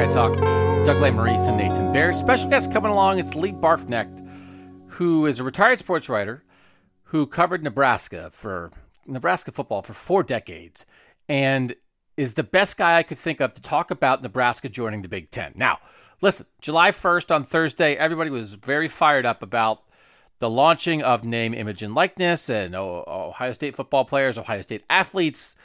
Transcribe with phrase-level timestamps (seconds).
[0.00, 0.34] Buckeye Talk.
[0.86, 2.16] Doug Lesmerises and Nathan Baird.
[2.16, 3.18] Special guest coming along.
[3.18, 4.26] It's Lee Barfknecht,
[4.88, 6.42] who is a retired sports writer
[7.02, 8.70] who covered Nebraska for
[9.06, 10.86] Nebraska football for four decades
[11.28, 11.74] and
[12.16, 15.30] is the best guy I could think of to talk about Nebraska joining the Big
[15.30, 15.52] Ten.
[15.54, 15.80] Now,
[16.22, 19.82] listen, July 1st on Thursday, everybody was very fired up about
[20.38, 24.82] the launching of name, image, and likeness, and oh, Ohio State football players, Ohio State
[24.88, 25.56] athletes,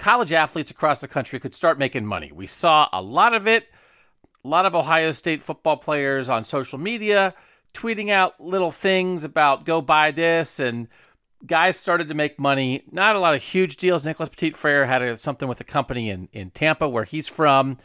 [0.00, 2.32] college athletes across the country could start making money.
[2.32, 3.68] We saw a lot of it.
[4.44, 7.34] A lot of Ohio State football players on social media
[7.74, 10.88] tweeting out little things about go buy this and
[11.46, 12.82] guys started to make money.
[12.90, 14.04] Not a lot of huge deals.
[14.04, 17.78] Nicholas Petit Frere had a, something with a company in, in Tampa where he's from.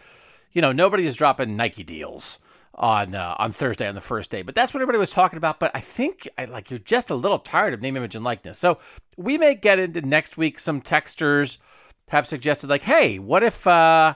[0.54, 2.40] You know, nobody is dropping Nike deals
[2.74, 5.60] on uh, on Thursday on the first day, but that's what everybody was talking about.
[5.60, 8.58] But I think I, like you're just a little tired of name, image, and likeness.
[8.58, 8.80] So
[9.18, 10.60] we may get into next week.
[10.60, 11.60] Some texters
[12.10, 14.14] have suggested like, hey, what if uh,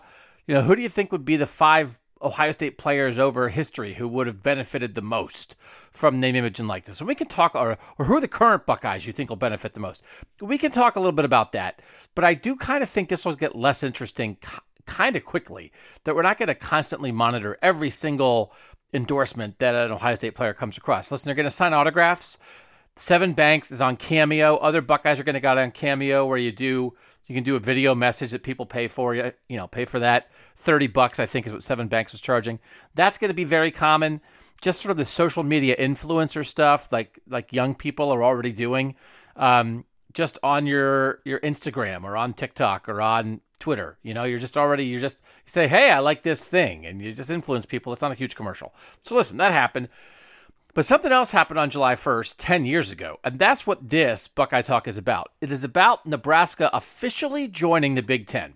[0.47, 3.93] you know who do you think would be the five Ohio State players over history
[3.93, 5.55] who would have benefited the most
[5.91, 6.99] from name, image, and likeness.
[6.99, 9.73] And we can talk, or, or who are the current Buckeyes you think will benefit
[9.73, 10.03] the most?
[10.41, 11.81] We can talk a little bit about that.
[12.15, 14.37] But I do kind of think this will get less interesting
[14.85, 15.71] kind of quickly,
[16.03, 18.51] that we're not going to constantly monitor every single
[18.93, 21.11] endorsement that an Ohio State player comes across.
[21.11, 22.37] Listen, they're going to sign autographs.
[22.97, 24.57] Sevyn Banks is on Cameo.
[24.57, 26.93] Other Buckeyes are going to go on Cameo where you do
[27.29, 29.15] you can do a video message that people pay for.
[29.15, 30.29] You you know pay for that.
[30.57, 32.59] Thirty bucks I think is what Sevyn Banks was charging.
[32.95, 34.19] That's going to be very common.
[34.61, 38.95] Just sort of the social media influencer stuff, like like young people are already doing,
[39.37, 43.99] um, just on your your Instagram or on TikTok or on Twitter.
[44.01, 47.13] You know, you're just already you just say, hey, I like this thing, and you
[47.13, 47.93] just influence people.
[47.93, 48.73] It's not a huge commercial.
[48.99, 49.89] So listen, that happened.
[50.75, 54.61] But something else happened on July 1st, 10 years ago, and that's what this Buckeye
[54.61, 55.31] Talk is about.
[55.41, 58.53] It is about Nebraska officially joining the Big Ten,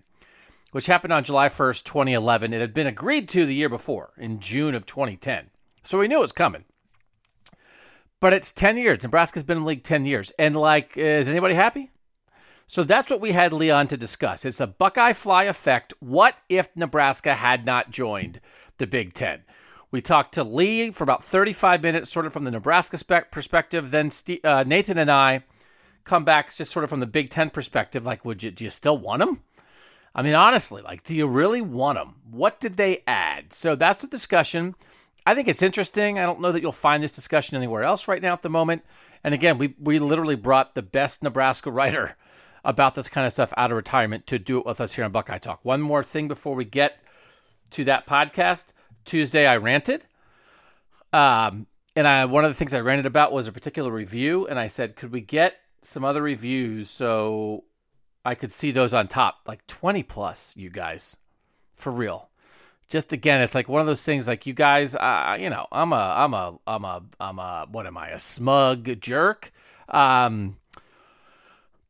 [0.70, 2.52] which happened on July 1st, 2011.
[2.52, 5.50] It had been agreed to the year before, in June of 2010.
[5.82, 6.64] So we knew it was coming.
[8.20, 9.02] But it's 10 years.
[9.02, 10.32] Nebraska's been in the league 10 years.
[10.38, 11.90] And, like, is anybody happy?
[12.66, 14.44] So that's what we had Leon to discuss.
[14.44, 15.92] It's a Buckeye fly effect.
[16.00, 18.40] What if Nebraska had not joined
[18.78, 19.42] the Big Ten?
[19.94, 23.92] We talked to Lee for about 35 minutes, sort of from the Nebraska spec perspective.
[23.92, 25.44] Then Steve, uh, Nathan and I
[26.02, 28.04] come back just sort of from the Big Ten perspective.
[28.04, 29.44] Like, would you do you still want them?
[30.12, 32.16] I mean, honestly, like, do you really want them?
[32.28, 33.52] What did they add?
[33.52, 34.74] So that's the discussion.
[35.26, 36.18] I think it's interesting.
[36.18, 38.82] I don't know that you'll find this discussion anywhere else right now at the moment.
[39.22, 42.16] And again, we we literally brought the best Nebraska writer
[42.64, 45.12] about this kind of stuff out of retirement to do it with us here on
[45.12, 45.60] Buckeye Talk.
[45.62, 46.98] One more thing before we get
[47.70, 48.72] to that podcast.
[49.04, 50.06] Tuesday I ranted.
[51.12, 54.58] Um, and I one of the things I ranted about was a particular review, and
[54.58, 57.64] I said, could we get some other reviews so
[58.24, 61.16] I could see those on top, like twenty plus, you guys,
[61.76, 62.30] for real.
[62.88, 64.26] Just again, it's like one of those things.
[64.26, 67.86] Like you guys, uh, you know, I'm a, I'm a, I'm a, I'm a, what
[67.86, 69.52] am I, a smug jerk?
[69.88, 70.56] Um,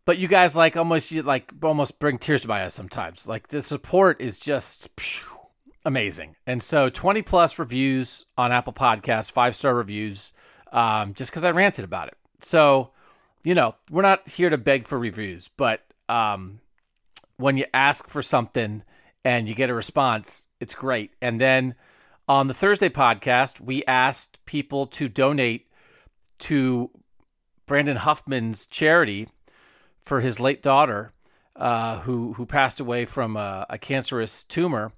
[0.05, 3.27] but you guys like almost you like almost bring tears to my eyes sometimes.
[3.27, 4.91] Like the support is just.
[5.01, 5.44] Phew,
[5.85, 6.37] amazing.
[6.47, 10.33] And so 20 plus reviews on Apple Podcasts, five star reviews,
[10.73, 12.17] um, just because I ranted about it.
[12.41, 12.91] So,
[13.43, 16.61] you know, we're not here to beg for reviews, but um,
[17.37, 18.83] when you ask for something
[19.25, 21.13] and you get a response, it's great.
[21.21, 21.75] And then
[22.29, 25.69] on the Thursday podcast, we asked people to donate
[26.41, 26.91] to
[27.67, 29.29] Brandon Huffman's charity
[30.03, 31.13] for his late daughter,
[31.57, 34.93] uh, who who passed away from a, a cancerous tumor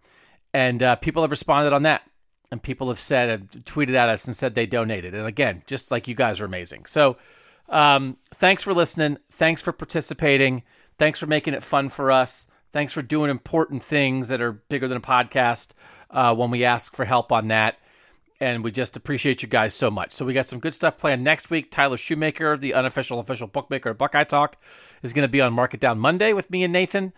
[0.57, 2.03] and uh, people have responded on that.
[2.51, 5.15] And people have said have tweeted at us and said they donated.
[5.15, 6.87] And again just like you guys are amazing.
[6.87, 7.19] So
[7.69, 9.19] um, thanks for listening.
[9.33, 10.63] Thanks for participating.
[10.97, 12.47] Thanks for making it fun for us.
[12.73, 15.73] Thanks for doing important things that are bigger than a podcast
[16.11, 17.77] uh, when we ask for help on that.
[18.41, 20.13] And we just appreciate you guys so much.
[20.13, 21.71] So we got some good stuff planned next week.
[21.71, 24.57] Tyler Shoemaker, the unofficial official bookmaker Buckeye Talk,
[25.03, 27.13] is going to be on Market Down Monday with me and Nathan.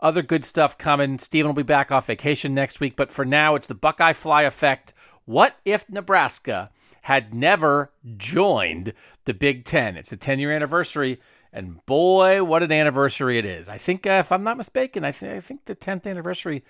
[0.00, 1.18] Other good stuff coming.
[1.18, 4.42] Steven will be back off vacation next week, but for now, it's the Buckeye Fly
[4.42, 4.92] effect.
[5.24, 6.70] What if Nebraska
[7.02, 8.92] had never joined
[9.24, 9.96] the Big Ten?
[9.96, 11.20] It's a 10 year anniversary,
[11.52, 13.68] and boy, what an anniversary it is.
[13.68, 16.64] I think, uh, if I'm not mistaken, I, th- I think the 10th anniversary,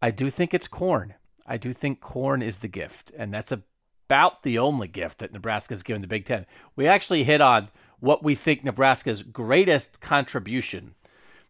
[0.00, 1.14] I do think it's corn.
[1.46, 5.82] I do think corn is the gift, and that's about the only gift that Nebraska's
[5.82, 6.46] given the Big Ten.
[6.76, 7.68] We actually hit on
[8.00, 10.94] what we think Nebraska's greatest contribution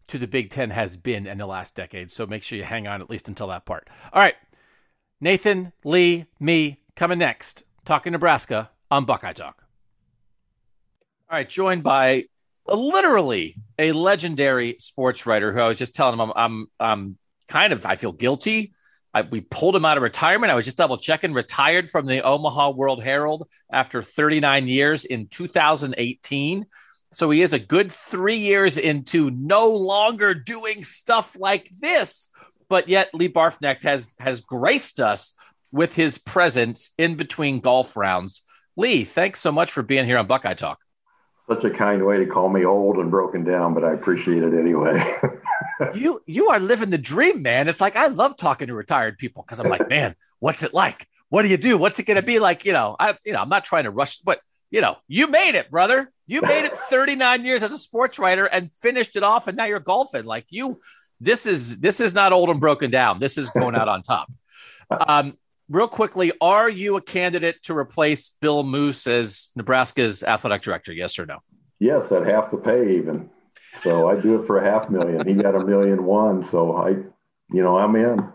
[0.09, 2.11] to the Big Ten has been in the last decade.
[2.11, 3.89] So make sure you hang on at least until that part.
[4.13, 4.35] All right.
[5.21, 9.63] Nathan, Lee, me, coming next, talking Nebraska on Buckeye Talk.
[11.29, 12.25] All right, joined by
[12.65, 17.17] literally a legendary sports writer who I was just telling him I'm I'm, I'm
[17.47, 18.73] kind of I feel guilty.
[19.13, 20.51] I, we pulled him out of retirement.
[20.51, 21.33] I was just double checking.
[21.33, 26.65] Retired from the Omaha World Herald after 39 years in 2018.
[27.11, 32.29] So he is a good three years into no longer doing stuff like this.
[32.67, 35.33] But yet Lee Barfknecht has has graced us
[35.71, 38.43] with his presence in between golf rounds.
[38.75, 40.79] Lee, thanks so much for being here on Buckeye Talk.
[41.47, 44.53] Such a kind way to call me old and broken down, but I appreciate it
[44.53, 45.03] anyway.
[45.95, 47.67] you you are living the dream, man.
[47.67, 51.07] It's like I love talking to retired people because I'm like, man, what's it like?
[51.29, 51.77] What do you do?
[51.77, 52.65] What's it going to be like?
[52.65, 54.39] You know, I you know, I'm not trying to rush, but
[54.71, 56.11] you know, you made it, brother.
[56.27, 59.65] You made it 39 years as a sports writer and finished it off, and now
[59.65, 60.25] you're golfing.
[60.25, 60.79] Like you,
[61.19, 63.19] this is this is not old and broken down.
[63.19, 64.31] This is going out on top.
[65.07, 65.37] Um,
[65.69, 70.93] real quickly, are you a candidate to replace Bill Moos as Nebraska's athletic director?
[70.93, 71.39] Yes or no?
[71.79, 73.29] Yes, at half the pay, even.
[73.83, 75.25] So I do it for a half million.
[75.27, 78.27] He got a million one, so I, you know, I'm in.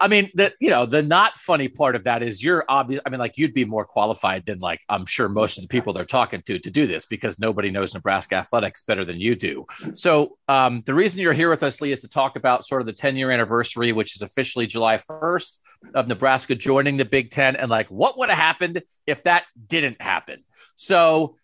[0.00, 3.00] I mean, the you know the not funny part of that is you're obvious.
[3.06, 5.92] I mean, like you'd be more qualified than like I'm sure most of the people
[5.92, 9.64] they're talking to to do this because nobody knows Nebraska athletics better than you do.
[9.92, 12.86] So um, the reason you're here with us, Lee, is to talk about sort of
[12.86, 15.58] the 10 year anniversary, which is officially July 1st
[15.94, 20.02] of Nebraska joining the Big Ten, and like what would have happened if that didn't
[20.02, 20.42] happen.
[20.74, 21.36] So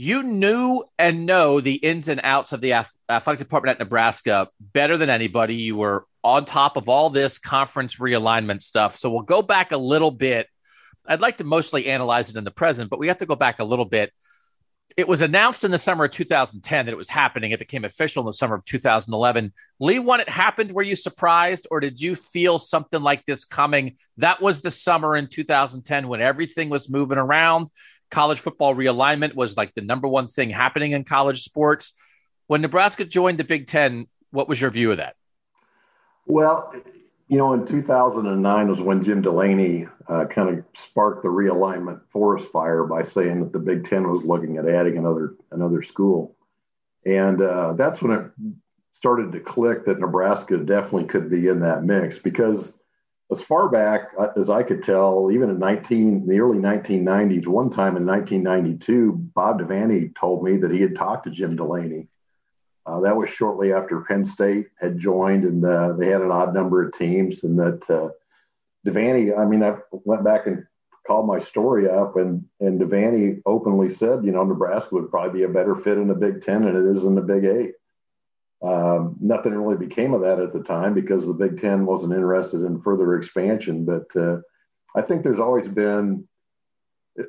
[0.00, 4.96] you knew and know the ins and outs of the athletic department at Nebraska better
[4.96, 5.56] than anybody.
[5.56, 8.96] You were on top of all this conference realignment stuff.
[8.96, 10.46] So we'll go back a little bit.
[11.08, 13.60] I'd like to mostly analyze it in the present, but we have to go back
[13.60, 14.12] a little bit.
[14.96, 17.52] It was announced in the summer of 2010 that it was happening.
[17.52, 19.52] It became official in the summer of 2011.
[19.80, 23.96] Lee, when it happened, were you surprised or did you feel something like this coming?
[24.16, 27.70] That was the summer in 2010 when everything was moving around
[28.10, 31.92] college football realignment was like the number one thing happening in college sports.
[32.46, 35.14] When Nebraska joined the Big Ten, what was your view of that?
[36.28, 36.74] Well,
[37.28, 42.48] you know, in 2009 was when Jim Delaney uh, kind of sparked the realignment forest
[42.52, 46.36] fire by saying that the Big Ten was looking at adding another another school,
[47.04, 48.30] and uh, that's when it
[48.92, 52.74] started to click that Nebraska definitely could be in that mix because
[53.30, 57.70] as far back uh, as I could tell, even in 19, the early 1990s, one
[57.70, 62.08] time in 1992, Bob Devaney told me that he had talked to Jim Delaney.
[62.88, 66.54] Uh, that was shortly after Penn State had joined, and uh, they had an odd
[66.54, 67.44] number of teams.
[67.44, 68.08] And that uh,
[68.86, 70.66] Devaney, I mean, I went back and
[71.06, 75.44] called my story up, and and Devaney openly said, you know, Nebraska would probably be
[75.44, 77.74] a better fit in the Big Ten than it is in the Big Eight.
[78.60, 82.64] Um, nothing really became of that at the time because the Big Ten wasn't interested
[82.64, 83.84] in further expansion.
[83.84, 84.40] But uh,
[84.96, 86.27] I think there's always been,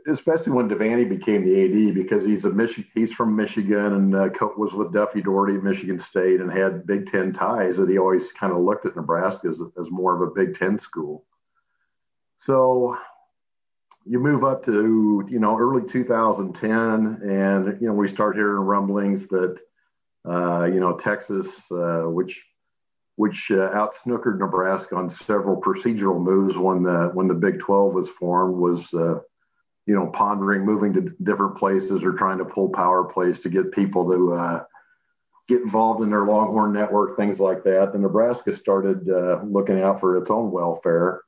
[0.07, 4.29] especially when Devaney became the AD, because he's a Michi- he's from Michigan and uh,
[4.57, 7.77] was with Duffy Daugherty at Michigan State and had Big Ten ties.
[7.77, 10.79] That he always kind of looked at Nebraska as, as more of a Big Ten
[10.79, 11.25] school.
[12.37, 12.97] So
[14.05, 19.27] you move up to you know early 2010, and you know we start hearing rumblings
[19.27, 19.57] that
[20.27, 22.43] uh, you know, Texas, uh, which
[23.15, 27.93] which uh, out snookered Nebraska on several procedural moves when the when the Big 12
[27.93, 29.19] was formed, was uh,
[29.89, 33.71] you know pondering moving to different places or trying to pull power plays to get
[33.71, 34.63] people to uh,
[35.47, 37.93] get involved in their Longhorn network, things like that.
[37.93, 41.21] And Nebraska started uh, looking out for its own welfare.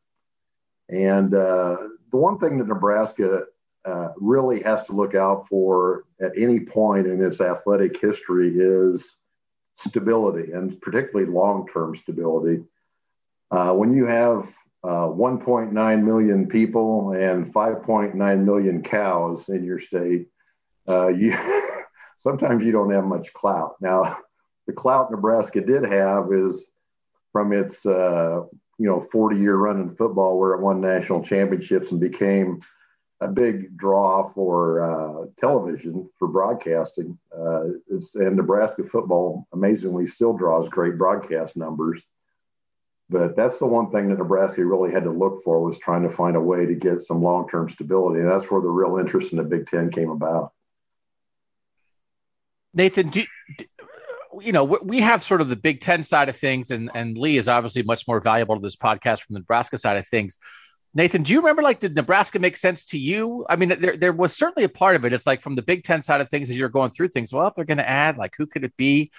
[0.90, 3.46] And the one thing that Nebraska
[3.84, 9.12] uh, really has to look out for at any point in its athletic history is
[9.74, 12.62] stability and particularly long term stability.
[13.50, 14.48] Uh, when you have
[14.84, 20.28] uh, 1.9 million people and 5.9 million cows in your state,
[20.88, 21.38] uh, you
[22.18, 23.76] sometimes you don't have much clout.
[23.82, 24.18] Now,
[24.68, 26.70] the clout Nebraska did have is
[27.32, 28.42] from its uh,
[28.78, 32.62] you know 40 year run in football where it won national championships and became
[33.22, 37.18] a big draw for uh, television for broadcasting.
[37.38, 37.66] Uh,
[38.16, 42.04] and Nebraska football amazingly still draws great broadcast numbers.
[43.12, 46.16] But that's the one thing that Nebraska really had to look for was trying to
[46.16, 49.38] find a way to get some long-term stability, and that's where the real interest in
[49.38, 50.54] the Big Ten came about.
[52.74, 53.26] Nathan, do,
[53.58, 53.66] do,
[54.40, 57.36] you know we have sort of the Big Ten side of things, and and Lee
[57.36, 60.38] is obviously much more valuable to this podcast from the Nebraska side of things.
[60.94, 63.46] Nathan, do you remember like did Nebraska make sense to you?
[63.50, 65.12] I mean, there there was certainly a part of it.
[65.12, 67.34] It's like from the Big Ten side of things as you're going through things.
[67.34, 69.12] Well, if they're going to add, like who could it be?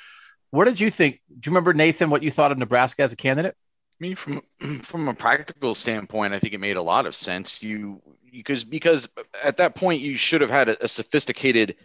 [0.51, 1.21] What did you think?
[1.29, 2.09] Do you remember Nathan?
[2.09, 3.55] What you thought of Nebraska as a candidate?
[4.03, 4.43] I mean, from
[4.83, 7.63] from a practical standpoint, I think it made a lot of sense.
[7.63, 9.09] You because because
[9.45, 11.77] at that point you should have had a, a sophisticated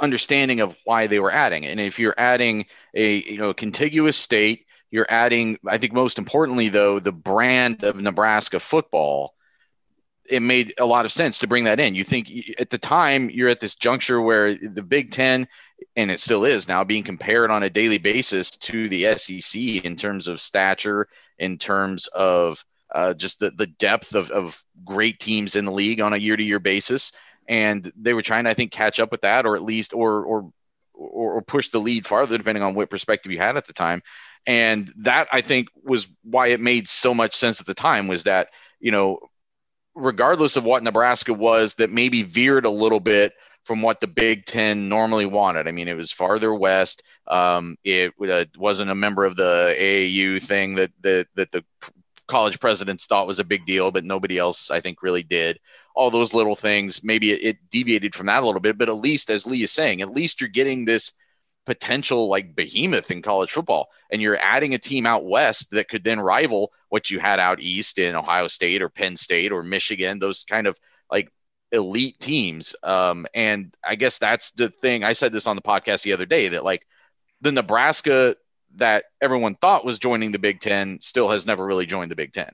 [0.00, 1.66] understanding of why they were adding.
[1.66, 2.64] And if you're adding
[2.94, 5.58] a you know a contiguous state, you're adding.
[5.66, 9.34] I think most importantly though, the brand of Nebraska football.
[10.28, 11.94] It made a lot of sense to bring that in.
[11.94, 15.46] You think at the time you're at this juncture where the Big Ten,
[15.96, 19.96] and it still is now, being compared on a daily basis to the SEC in
[19.96, 22.64] terms of stature, in terms of
[22.94, 26.36] uh, just the, the depth of, of great teams in the league on a year
[26.36, 27.12] to year basis
[27.48, 30.24] and they were trying to, I think, catch up with that, or at least, or
[30.24, 30.52] or
[30.98, 34.02] or, push the lead farther, depending on what perspective you had at the time.
[34.46, 38.24] And that I think was why it made so much sense at the time was
[38.24, 38.48] that
[38.80, 39.18] you know,
[39.96, 43.32] regardless of what Nebraska was, that maybe veered a little bit
[43.64, 45.66] from what the Big Ten normally wanted.
[45.66, 47.02] I mean, it was farther west.
[47.26, 51.64] Um, it uh, wasn't a member of the AAU thing that that that the
[52.28, 55.58] college presidents thought was a big deal, but nobody else, I think, really did.
[55.94, 58.96] All those little things, maybe it, it deviated from that a little bit, but at
[58.96, 61.12] least, as Lee is saying, at least you're getting this
[61.66, 66.04] potential like behemoth in college football, and you're adding a team out west that could
[66.04, 70.18] then rival what you had out east in Ohio State or Penn State or Michigan,
[70.18, 70.78] those kind of
[71.10, 71.30] like
[71.72, 72.74] elite teams.
[72.82, 75.04] Um, and I guess that's the thing.
[75.04, 76.86] I said this on the podcast the other day that like
[77.40, 78.36] the Nebraska
[78.76, 82.32] that everyone thought was joining the Big Ten still has never really joined the Big
[82.32, 82.50] Ten.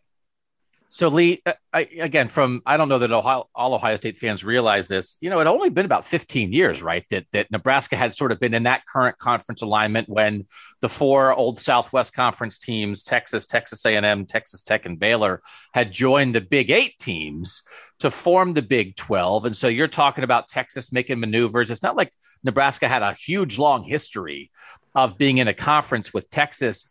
[0.93, 4.45] So Lee, uh, I, again, from I don't know that Ohio, all Ohio State fans
[4.45, 5.17] realize this.
[5.23, 7.07] You know, it only been about 15 years, right?
[7.09, 10.45] That that Nebraska had sort of been in that current conference alignment when
[10.83, 15.41] the four old Southwest Conference teams, Texas, Texas A&M, Texas Tech, and Baylor,
[15.73, 17.63] had joined the Big Eight teams
[18.01, 19.47] to form the Big 12.
[19.47, 21.71] And so you're talking about Texas making maneuvers.
[21.71, 22.13] It's not like
[22.45, 24.51] Nebraska had a huge long history
[24.95, 26.87] of being in a conference with Texas.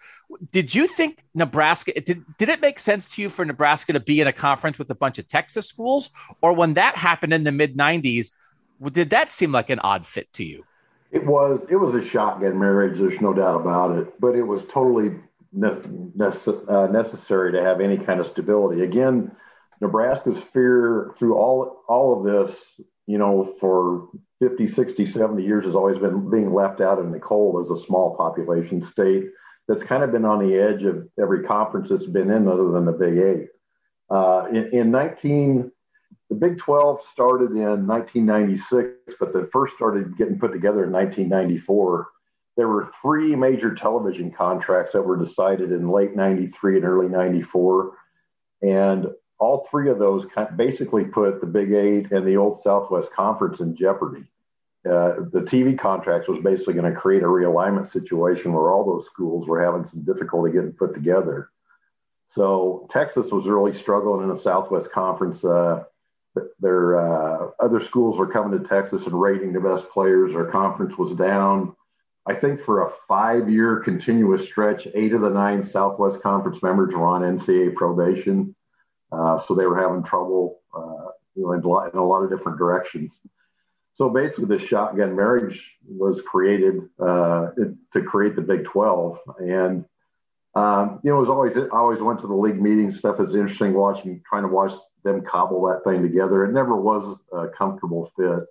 [0.51, 4.21] Did you think Nebraska did, did it make sense to you for Nebraska to be
[4.21, 6.09] in a conference with a bunch of Texas schools?
[6.41, 8.31] Or when that happened in the mid 90s,
[8.91, 10.63] did that seem like an odd fit to you?
[11.11, 14.65] It was it was a shotgun marriage, there's no doubt about it, but it was
[14.65, 15.19] totally
[15.51, 18.81] ne- uh, necessary to have any kind of stability.
[18.81, 19.31] Again,
[19.81, 22.63] Nebraska's fear through all all of this,
[23.07, 24.07] you know, for
[24.41, 27.81] 50, 60, 70 years has always been being left out in the cold as a
[27.81, 29.25] small population state
[29.67, 32.85] that's kind of been on the edge of every conference it's been in other than
[32.85, 33.47] the Big Eight.
[34.09, 35.71] Uh, in, in 19,
[36.29, 42.09] the Big 12 started in 1996, but the first started getting put together in 1994.
[42.57, 47.93] There were three major television contracts that were decided in late 93 and early 94.
[48.63, 49.07] And
[49.39, 53.75] all three of those basically put the Big Eight and the old Southwest Conference in
[53.75, 54.25] jeopardy.
[54.83, 59.05] Uh, the TV contracts was basically going to create a realignment situation where all those
[59.05, 61.49] schools were having some difficulty getting put together.
[62.27, 65.45] So Texas was really struggling in the Southwest Conference.
[65.45, 65.83] Uh,
[66.59, 70.33] their uh, other schools were coming to Texas and rating the best players.
[70.33, 71.75] Their conference was down.
[72.25, 77.05] I think for a five-year continuous stretch, eight of the nine Southwest Conference members were
[77.05, 78.55] on NCAA probation.
[79.11, 83.19] Uh, so they were having trouble, uh, you know, in, a lot of different directions.
[83.93, 87.49] So basically, the shotgun marriage was created uh,
[87.93, 89.85] to create the Big 12, and
[90.53, 92.99] um, you know, it was always I always went to the league meetings.
[92.99, 96.45] Stuff is interesting watching, trying to watch them cobble that thing together.
[96.45, 98.45] It never was a comfortable fit.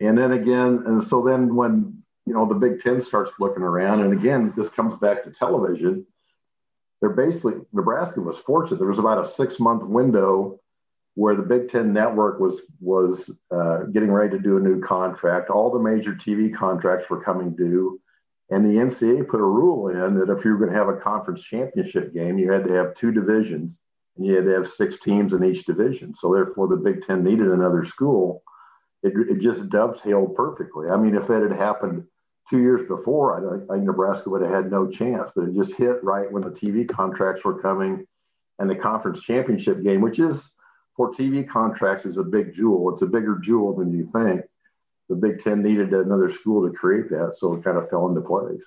[0.00, 4.00] And then again, and so then when you know the Big Ten starts looking around,
[4.00, 6.06] and again, this comes back to television
[7.04, 8.78] they're basically Nebraska was fortunate.
[8.78, 10.58] There was about a six month window
[11.14, 15.50] where the Big Ten network was was uh, getting ready to do a new contract.
[15.50, 18.00] All the major TV contracts were coming due,
[18.50, 20.96] and the NCAA put a rule in that if you were going to have a
[20.96, 23.78] conference championship game, you had to have two divisions,
[24.16, 26.14] and you had to have six teams in each division.
[26.14, 28.42] So therefore, the Big Ten needed another school.
[29.02, 30.88] It, it just dovetailed perfectly.
[30.88, 32.04] I mean, if it had happened
[32.50, 35.30] two years before, I, I, Nebraska would have had no chance.
[35.34, 38.04] But it just hit right when the TV contracts were coming,
[38.58, 40.50] and the conference championship game, which is
[40.96, 42.92] for TV contracts, is a big jewel.
[42.92, 44.42] It's a bigger jewel than you think.
[45.08, 48.22] The Big Ten needed another school to create that, so it kind of fell into
[48.22, 48.64] place.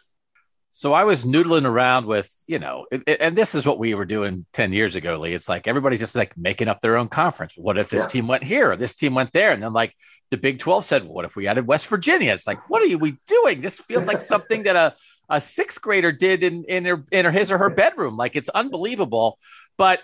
[0.70, 4.46] So I was noodling around with, you know, and this is what we were doing
[4.54, 5.34] 10 years ago, Lee.
[5.34, 7.54] It's like everybody's just like making up their own conference.
[7.56, 8.08] What if this yeah.
[8.08, 9.52] team went here or this team went there?
[9.52, 9.94] And then like
[10.30, 12.34] the Big 12 said, what if we added West Virginia?
[12.34, 13.62] It's like, what are we doing?
[13.62, 14.96] This feels like something that a,
[15.30, 18.18] a sixth grader did in, in, her, in her, his or her bedroom.
[18.18, 19.40] Like it's unbelievable.
[19.78, 20.02] But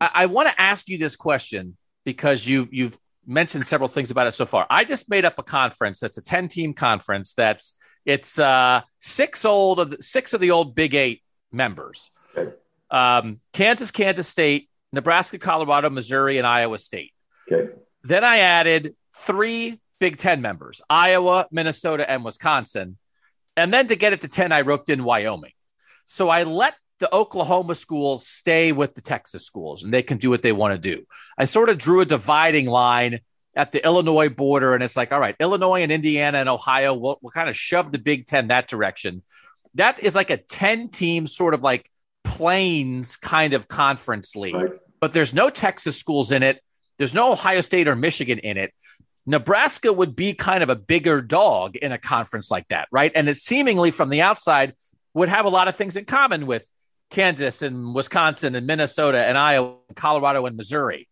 [0.00, 4.26] I, I want to ask you this question because you've, you've mentioned several things about
[4.26, 4.66] it so far.
[4.70, 7.74] I just made up a conference that's a 10 team conference that's
[8.04, 12.10] it's uh, six old of the, six of the old Big Eight members.
[12.36, 12.52] Okay.
[12.90, 17.12] Um, Kansas, Kansas State, Nebraska, Colorado, Missouri, and Iowa State.
[17.52, 17.70] Okay.
[18.04, 22.96] Then I added three Big Ten members Iowa, Minnesota, and Wisconsin.
[23.56, 25.52] And then to get it to 10, I roped in Wyoming.
[26.04, 30.30] So I let the Oklahoma schools stay with the Texas schools and they can do
[30.30, 31.04] what they want to do.
[31.36, 33.20] I sort of drew a dividing line
[33.54, 37.18] at the Illinois border, and it's like, all right, Illinois and Indiana and Ohio will
[37.22, 39.22] will kind of shove the Big Ten that direction.
[39.74, 41.90] That is like a 10 team sort of like
[42.24, 44.72] plains kind of conference league, right.
[45.00, 46.62] but there's no Texas schools in it.
[46.98, 48.72] There's no Ohio State or Michigan in it.
[49.26, 53.12] Nebraska would be kind of a bigger dog in a conference like that, right?
[53.14, 54.74] And it seemingly from the outside
[55.14, 56.66] would have a lot of things in common with
[57.10, 61.08] Kansas and Wisconsin and Minnesota and Iowa, and Colorado and Missouri.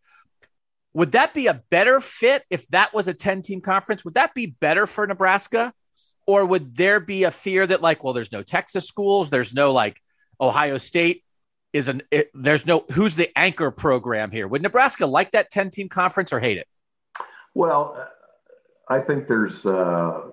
[0.95, 4.05] Would that be a better fit if that was a 10 team conference?
[4.05, 5.73] Would that be better for Nebraska?
[6.27, 9.73] Or would there be a fear that, like, well, there's no Texas schools, there's no
[9.73, 10.01] like
[10.41, 11.23] Ohio State
[11.73, 14.49] is an, it, there's no, who's the anchor program here?
[14.49, 16.67] Would Nebraska like that 10 team conference or hate it?
[17.55, 18.09] Well,
[18.89, 20.31] I think there's, uh,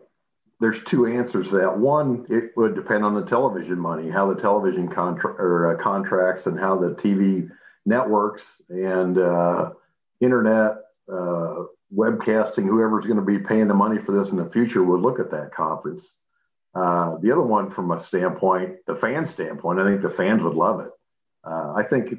[0.59, 1.77] there's two answers to that.
[1.77, 6.45] One, it would depend on the television money, how the television contract or uh, contracts,
[6.45, 7.49] and how the TV
[7.85, 9.71] networks and uh,
[10.21, 10.77] internet
[11.11, 15.01] uh, webcasting, whoever's going to be paying the money for this in the future, would
[15.01, 16.15] look at that conference.
[16.73, 20.55] Uh, the other one, from a standpoint, the fan standpoint, I think the fans would
[20.55, 20.91] love it.
[21.43, 22.15] Uh, I think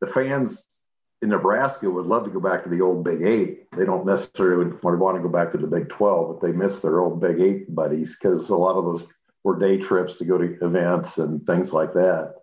[0.00, 0.64] the fans
[1.20, 3.70] in Nebraska would love to go back to the old Big Eight.
[3.72, 7.00] They don't necessarily want to go back to the Big 12, but they miss their
[7.00, 9.06] old Big Eight buddies because a lot of those
[9.42, 12.34] were day trips to go to events and things like that.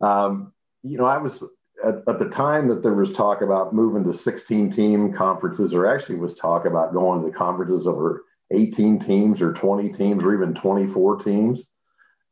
[0.00, 0.52] Um,
[0.82, 1.42] you know, I was
[1.84, 5.86] at, at, the time that there was talk about moving to 16 team conferences, or
[5.86, 10.54] actually was talk about going to conferences over 18 teams or 20 teams or even
[10.54, 11.64] 24 teams.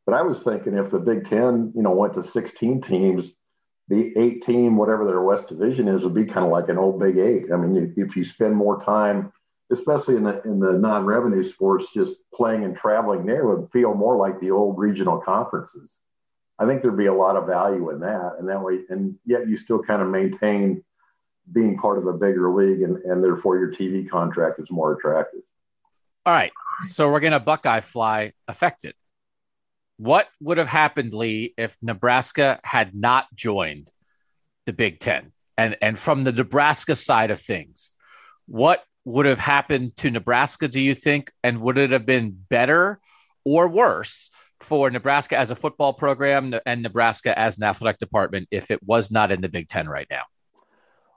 [0.05, 3.33] But I was thinking if the Big Ten, you know, went to 16 teams,
[3.87, 6.99] the eight team, whatever their West Division is, would be kind of like an old
[6.99, 7.51] Big Eight.
[7.53, 9.31] I mean, if you spend more time,
[9.71, 14.17] especially in the in the non-revenue sports, just playing and traveling there would feel more
[14.17, 15.93] like the old regional conferences.
[16.57, 19.47] I think there'd be a lot of value in that, and that way, and yet
[19.47, 20.83] you still kind of maintain
[21.51, 25.41] being part of a bigger league, and, and therefore your TV contract is more attractive.
[26.25, 28.95] All right, so we're gonna Buckeye fly affected.
[29.97, 33.91] What would have happened, Lee, if Nebraska had not joined
[34.65, 35.31] the Big Ten?
[35.57, 37.93] And and from the Nebraska side of things,
[38.45, 41.31] what would have happened to Nebraska, do you think?
[41.43, 42.99] And would it have been better
[43.45, 48.71] or worse for Nebraska as a football program and Nebraska as an athletic department if
[48.71, 50.23] it was not in the Big Ten right now?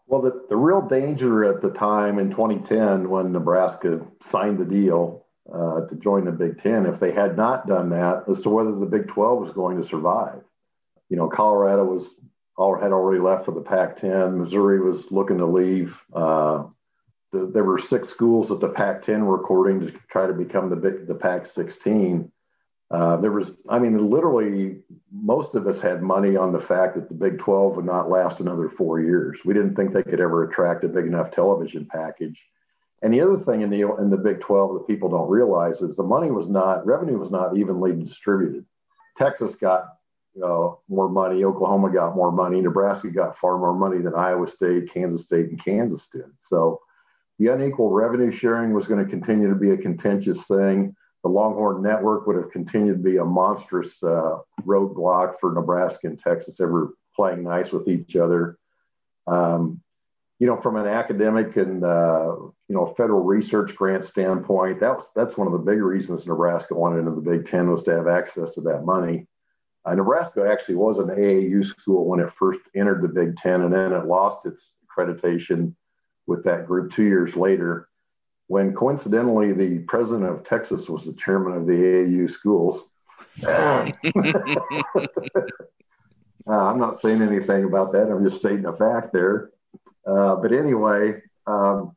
[0.06, 5.26] Well, the, the real danger at the time in 2010 when Nebraska signed the deal
[5.52, 8.72] uh, to join the Big Ten if they had not done that as to whether
[8.72, 10.42] the Big 12 was going to survive.
[11.08, 12.06] You know, Colorado was
[12.56, 14.36] all had already left for the Pac-10.
[14.36, 15.96] Missouri was looking to leave.
[16.12, 16.64] Uh,
[17.30, 20.76] the, there were six schools that the Pac-10 were courting to try to become the
[20.76, 22.30] big, the Pac-16.
[22.90, 24.80] Uh, there was, I mean, literally,
[25.12, 28.40] most of us had money on the fact that the Big 12 would not last
[28.40, 29.40] another four years.
[29.44, 32.38] We didn't think they could ever attract a big enough television package
[33.02, 35.96] and the other thing in the in the Big 12 that people don't realize is
[35.96, 38.64] the money was not revenue was not evenly distributed.
[39.16, 39.98] Texas got
[40.38, 44.48] you know, more money, Oklahoma got more money, Nebraska got far more money than Iowa
[44.48, 46.30] State, Kansas State, and Kansas did.
[46.40, 46.80] So
[47.40, 50.94] the unequal revenue sharing was going to continue to be a contentious thing.
[51.24, 56.20] The Longhorn Network would have continued to be a monstrous uh, roadblock for Nebraska and
[56.20, 58.58] Texas ever playing nice with each other.
[59.26, 59.80] Um,
[60.38, 62.34] you know, from an academic and uh,
[62.68, 66.74] you know federal research grant standpoint, that was that's one of the big reasons Nebraska
[66.74, 69.26] wanted into the Big Ten was to have access to that money.
[69.84, 73.72] Uh, Nebraska actually was an AAU school when it first entered the Big Ten, and
[73.72, 75.74] then it lost its accreditation
[76.26, 77.88] with that group two years later.
[78.46, 82.84] When coincidentally, the president of Texas was the chairman of the AAU schools.
[83.46, 83.90] uh,
[86.46, 88.10] I'm not saying anything about that.
[88.10, 89.50] I'm just stating a fact there.
[90.06, 91.94] Uh, but anyway, um,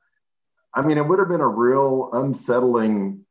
[0.74, 3.26] I mean, it would have been a real unsettling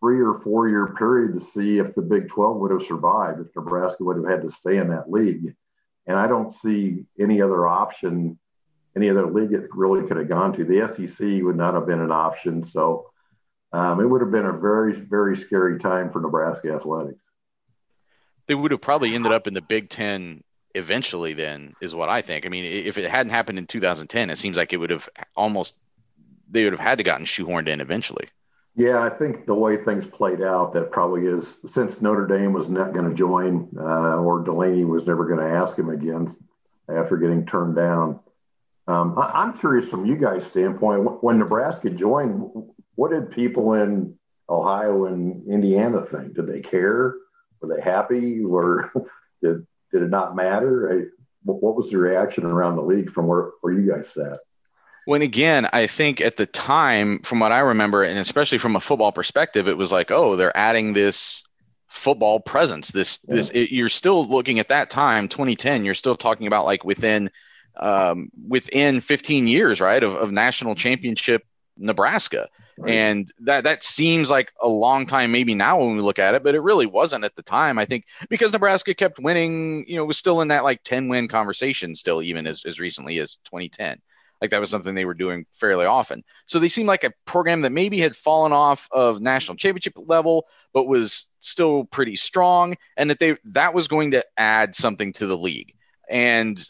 [0.00, 3.46] three or four year period to see if the Big 12 would have survived, if
[3.54, 5.54] Nebraska would have had to stay in that league.
[6.06, 8.38] And I don't see any other option,
[8.96, 10.64] any other league it really could have gone to.
[10.64, 12.64] The SEC would not have been an option.
[12.64, 13.12] So
[13.72, 17.22] um, it would have been a very, very scary time for Nebraska athletics.
[18.48, 20.42] They would have probably ended up in the Big Ten
[20.74, 22.46] eventually then is what I think.
[22.46, 25.74] I mean, if it hadn't happened in 2010, it seems like it would have almost
[26.50, 28.28] they would have had to gotten shoehorned in eventually.
[28.74, 32.68] Yeah, I think the way things played out, that probably is since Notre Dame was
[32.70, 36.34] not going to join, uh, or Delaney was never going to ask him again
[36.88, 38.20] after getting turned down.
[38.88, 42.50] Um, I, am curious from you guys' standpoint, when Nebraska joined,
[42.94, 44.14] what did people in
[44.48, 46.34] Ohio and Indiana think?
[46.34, 47.14] Did they care?
[47.60, 48.42] Were they happy?
[48.42, 48.90] Or
[49.42, 51.10] did did it not matter?
[51.44, 54.38] What was the reaction around the league from where, where you guys sat?
[55.04, 58.80] When again, I think at the time, from what I remember, and especially from a
[58.80, 61.42] football perspective, it was like, oh, they're adding this
[61.88, 62.90] football presence.
[62.90, 63.34] This yeah.
[63.34, 65.84] this it, you're still looking at that time, 2010.
[65.84, 67.30] You're still talking about like within
[67.76, 71.44] um, within 15 years, right, of, of national championship
[71.76, 72.48] Nebraska.
[72.86, 76.42] And that that seems like a long time maybe now when we look at it,
[76.42, 77.78] but it really wasn't at the time.
[77.78, 81.28] I think because Nebraska kept winning, you know, was still in that like 10 win
[81.28, 84.00] conversation still even as, as recently as 2010.
[84.40, 86.24] Like that was something they were doing fairly often.
[86.46, 90.46] So they seemed like a program that maybe had fallen off of national championship level,
[90.72, 95.28] but was still pretty strong, and that they that was going to add something to
[95.28, 95.74] the league.
[96.10, 96.60] And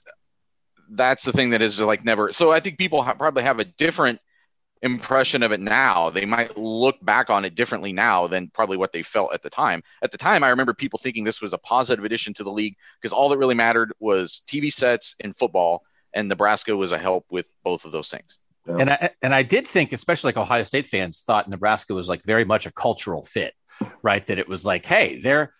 [0.90, 2.30] that's the thing that is like never.
[2.34, 4.20] So I think people ha- probably have a different
[4.82, 6.10] impression of it now.
[6.10, 9.50] They might look back on it differently now than probably what they felt at the
[9.50, 9.82] time.
[10.02, 12.76] At the time, I remember people thinking this was a positive addition to the league
[13.00, 17.26] because all that really mattered was TV sets and football, and Nebraska was a help
[17.30, 18.38] with both of those things.
[18.66, 18.76] Yeah.
[18.78, 22.22] And I and I did think, especially like Ohio State fans, thought Nebraska was like
[22.24, 23.54] very much a cultural fit,
[24.02, 24.26] right?
[24.26, 25.52] That it was like, hey, they're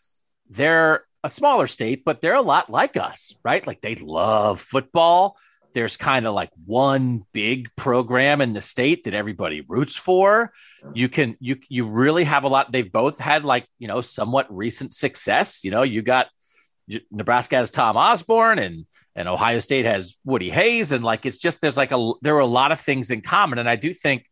[0.48, 3.64] they're a smaller state, but they're a lot like us, right?
[3.66, 5.37] Like they love football
[5.72, 10.52] there's kind of like one big program in the state that everybody roots for.
[10.94, 12.72] You can you you really have a lot.
[12.72, 15.64] They've both had like you know somewhat recent success.
[15.64, 16.28] You know, you got
[17.11, 21.61] Nebraska has Tom Osborne and and Ohio State has Woody Hayes, and like it's just
[21.61, 24.26] there's like a there were a lot of things in common, and I do think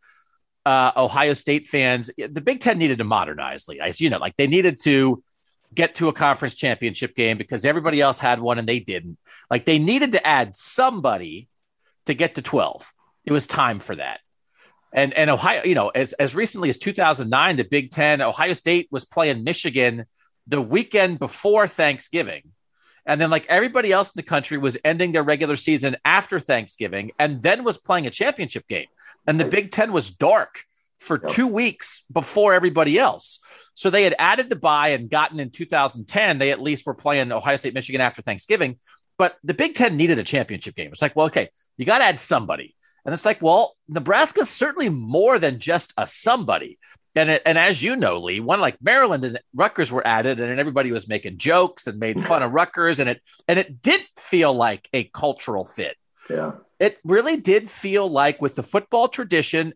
[0.67, 3.81] uh, Ohio State fans, the Big Ten needed to modernize, Lee.
[3.81, 5.23] As you know, like they needed to
[5.75, 9.19] get to a conference championship game because everybody else had one and they didn't.
[9.51, 11.49] Like they needed to add somebody
[12.07, 12.93] to get to 12.
[13.25, 14.21] It was time for that.
[14.93, 18.89] And and Ohio, you know, as as recently as 2009, the Big 10, Ohio State
[18.91, 20.07] was playing Michigan
[20.49, 22.43] the weekend before Thanksgiving.
[23.07, 27.13] And then like everybody else in the country was ending their regular season after Thanksgiving
[27.19, 28.87] and then was playing a championship game.
[29.27, 30.65] And the Big 10 was dark
[30.99, 33.41] for 2 weeks before everybody else.
[33.81, 37.33] So they had added the bye and gotten in 2010, they at least were playing
[37.33, 38.77] Ohio State, Michigan after Thanksgiving.
[39.17, 40.91] But the Big Ten needed a championship game.
[40.93, 42.77] It's like, well, okay, you got to add somebody.
[43.07, 46.79] And it's like, well, Nebraska's certainly more than just a somebody.
[47.15, 50.61] And it, and as you know, Lee, one like Maryland and Rutgers were added, and
[50.61, 54.53] everybody was making jokes and made fun of Rutgers, and it and it did feel
[54.53, 55.97] like a cultural fit.
[56.29, 59.73] Yeah, it really did feel like with the football tradition,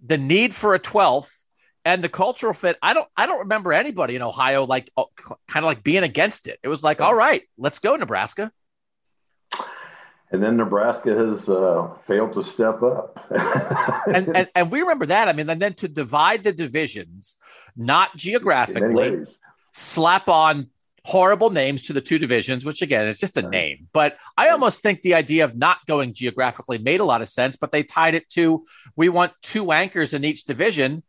[0.00, 1.39] the need for a twelfth,
[1.84, 5.64] and the cultural fit i don't i don't remember anybody in ohio like oh, kind
[5.64, 6.58] of like being against it.
[6.62, 8.52] It was like all right let's go nebraska.
[10.32, 13.26] And then nebraska has uh, failed to step up.
[14.06, 15.28] And, and, and we remember that.
[15.28, 17.36] I mean and then to divide the divisions
[17.76, 19.24] not geographically
[19.72, 20.68] slap on
[21.04, 23.50] horrible names to the two divisions which again is just a right.
[23.50, 23.88] name.
[23.92, 27.56] But i almost think the idea of not going geographically made a lot of sense
[27.56, 28.62] but they tied it to
[28.96, 31.02] we want two anchors in each division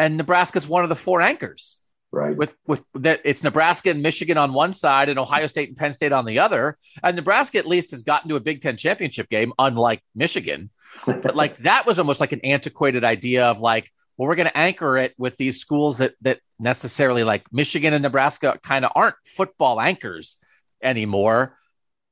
[0.00, 1.76] and Nebraska's one of the four anchors.
[2.10, 2.36] Right.
[2.36, 5.92] With with that it's Nebraska and Michigan on one side and Ohio State and Penn
[5.92, 6.76] State on the other.
[7.04, 10.70] And Nebraska at least has gotten to a Big Ten championship game, unlike Michigan.
[11.06, 14.58] but like that was almost like an antiquated idea of like, well, we're going to
[14.58, 19.16] anchor it with these schools that that necessarily like Michigan and Nebraska kind of aren't
[19.24, 20.36] football anchors
[20.82, 21.56] anymore,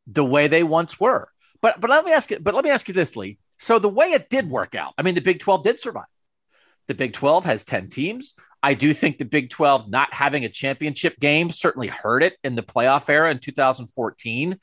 [0.06, 1.28] the way they once were.
[1.60, 3.38] But but let me ask you, but let me ask you this, Lee.
[3.58, 6.06] So the way it did work out, I mean, the Big 12 did survive.
[6.88, 8.34] The Big 12 has 10 teams.
[8.62, 12.56] I do think the Big 12 not having a championship game certainly hurt it in
[12.56, 14.58] the playoff era in 2014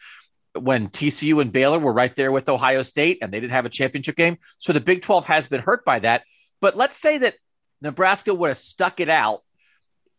[0.59, 3.69] when TCU and Baylor were right there with Ohio State and they didn't have a
[3.69, 4.37] championship game.
[4.57, 6.23] So the Big 12 has been hurt by that.
[6.61, 7.35] But let's say that
[7.81, 9.41] Nebraska would have stuck it out.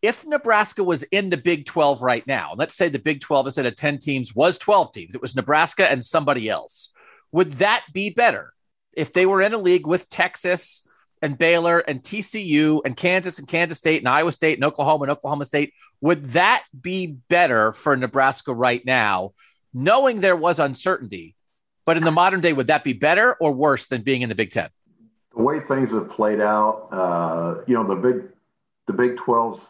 [0.03, 3.67] If Nebraska was in the Big 12 right now, let's say the Big 12 instead
[3.67, 6.93] of 10 teams was 12 teams, it was Nebraska and somebody else.
[7.33, 8.53] Would that be better
[8.93, 10.87] if they were in a league with Texas
[11.23, 15.13] and Baylor and TCU and Kansas and Kansas State and Iowa State and Oklahoma and
[15.13, 19.33] Oklahoma State, would that be better for Nebraska right now,
[19.73, 21.35] knowing there was uncertainty?
[21.85, 24.35] But in the modern day, would that be better or worse than being in the
[24.35, 24.69] Big Ten?
[25.35, 28.29] The way things have played out, uh, you know, the big
[28.87, 29.69] the Big 12's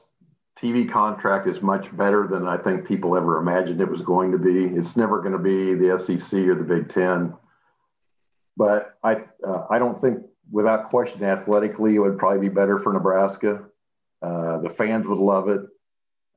[0.60, 4.38] TV contract is much better than I think people ever imagined it was going to
[4.38, 4.64] be.
[4.64, 7.34] It's never going to be the SEC or the Big Ten.
[8.56, 12.92] But I uh, I don't think without question, athletically, it would probably be better for
[12.92, 13.64] Nebraska.
[14.22, 15.62] Uh, the fans would love it.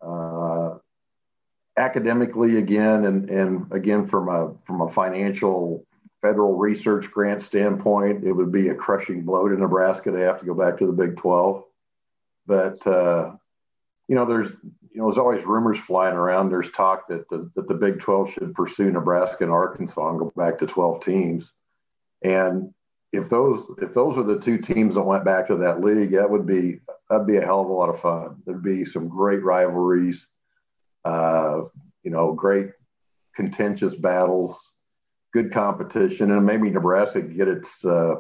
[0.02, 0.78] Uh,
[1.78, 5.86] academically, again, and and again from a from a financial
[6.22, 10.46] federal research grant standpoint, it would be a crushing blow to Nebraska to have to
[10.46, 11.64] go back to the Big 12.
[12.46, 13.32] But, uh,
[14.08, 14.52] you know, there's,
[14.92, 16.50] you know, there's always rumors flying around.
[16.50, 20.32] There's talk that the, that the Big 12 should pursue Nebraska and Arkansas and go
[20.36, 21.54] back to 12 teams.
[22.22, 22.74] And
[23.12, 26.30] if those if those are the two teams that went back to that league, that
[26.30, 28.42] would be that'd be a hell of a lot of fun.
[28.46, 30.26] There'd be some great rivalries,
[31.06, 31.62] uh,
[32.04, 32.70] you know, great
[33.36, 34.74] contentious battles,
[35.34, 38.16] good competition, and maybe Nebraska could get its uh,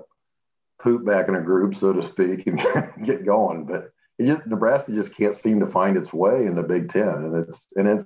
[0.82, 2.60] poop back in a group, so to speak, and
[3.06, 3.66] get going.
[3.66, 7.48] But just, Nebraska just can't seem to find its way in the Big Ten, and
[7.48, 8.06] it's and it's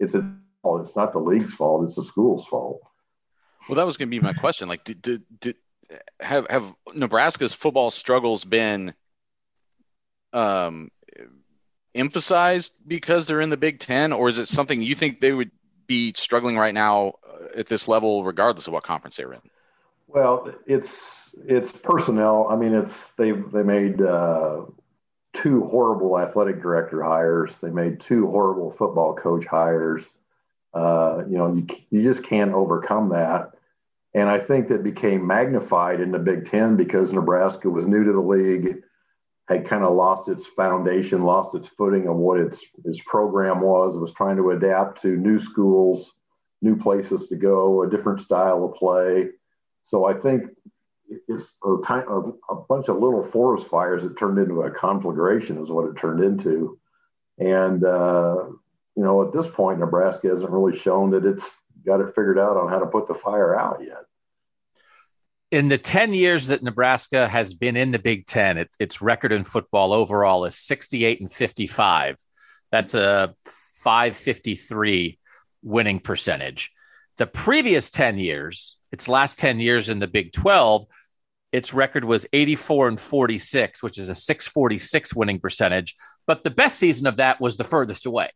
[0.00, 0.34] it's a
[0.80, 2.80] it's not the league's fault; it's the school's fault.
[3.68, 4.68] Well, that was going to be my question.
[4.68, 5.56] Like, did, did, did
[6.20, 8.94] have have Nebraska's football struggles been
[10.32, 10.90] um,
[11.94, 15.50] emphasized because they're in the Big Ten, or is it something you think they would
[15.86, 19.40] be struggling right now uh, at this level, regardless of what conference they're in?
[20.06, 22.48] Well, it's it's personnel.
[22.48, 24.62] I mean, it's they they made uh,
[25.34, 27.52] two horrible athletic director hires.
[27.62, 30.04] They made two horrible football coach hires.
[30.72, 33.52] Uh, you know, you you just can't overcome that.
[34.14, 38.12] And I think that became magnified in the Big Ten because Nebraska was new to
[38.12, 38.82] the league,
[39.48, 43.96] had kind of lost its foundation, lost its footing of what its its program was.
[43.96, 46.14] Was trying to adapt to new schools,
[46.62, 49.28] new places to go, a different style of play.
[49.82, 50.42] So I think
[51.28, 55.62] it's a, time, a, a bunch of little forest fires that turned into a conflagration
[55.62, 56.78] is what it turned into.
[57.38, 58.44] And uh,
[58.96, 61.44] you know, at this point, Nebraska hasn't really shown that it's
[61.88, 64.04] got it figured out on how to put the fire out yet.
[65.50, 69.32] In the 10 years that Nebraska has been in the Big Ten, it, its record
[69.32, 72.16] in football overall is 68 and 55.
[72.70, 73.34] That's a
[73.82, 75.18] 553
[75.62, 76.70] winning percentage.
[77.16, 80.86] The previous 10 years, its last 10 years in the Big 12,
[81.50, 85.96] its record was 84 and 46, which is a 646 winning percentage.
[86.26, 88.30] But the best season of that was the furthest away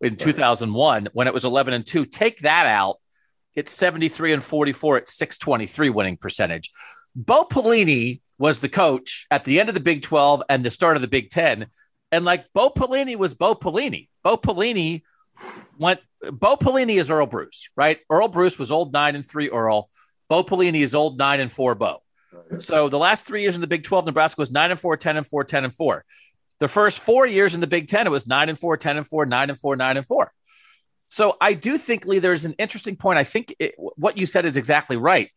[0.00, 0.18] in right.
[0.18, 2.04] 2001 when it was 11 and 2.
[2.04, 2.98] Take that out,
[3.54, 6.70] it's 73 and 44 at 623 winning percentage.
[7.14, 10.96] Bo Pelini was the coach at the end of the Big 12 and the start
[10.96, 11.66] of the Big 10.
[12.12, 14.08] And like Bo Pelini was Bo Pelini.
[14.22, 15.02] Bo Pelini
[15.78, 17.98] went, Bo Pelini is Earle Bruce, right?
[18.10, 19.88] Earle Bruce was old nine and three Earle.
[20.28, 22.02] Bo Pelini is old nine and four Bo.
[22.58, 25.16] So the last three years in the Big 12, Nebraska was nine and four, 10
[25.16, 26.04] and four, 10 and four.
[26.58, 29.06] The first four years in the Big Ten, it was nine and four, 10 and
[29.06, 30.32] four, nine and four, nine and four.
[31.08, 33.18] So I do think, Lee, there's an interesting point.
[33.18, 35.30] I think it, what you said is exactly right.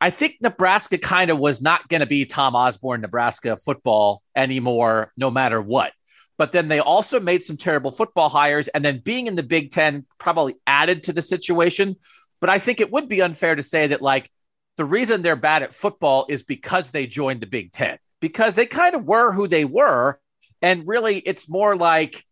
[0.00, 5.12] I think Nebraska kind of was not going to be Tom Osborne, Nebraska football anymore,
[5.16, 5.92] no matter what.
[6.36, 8.68] But then they also made some terrible football hires.
[8.68, 11.96] And then being in the Big Ten probably added to the situation.
[12.40, 14.30] But I think it would be unfair to say that, like,
[14.76, 18.66] the reason they're bad at football is because they joined the Big Ten, because they
[18.66, 20.18] kind of were who they were.
[20.64, 22.24] And really, it's more like,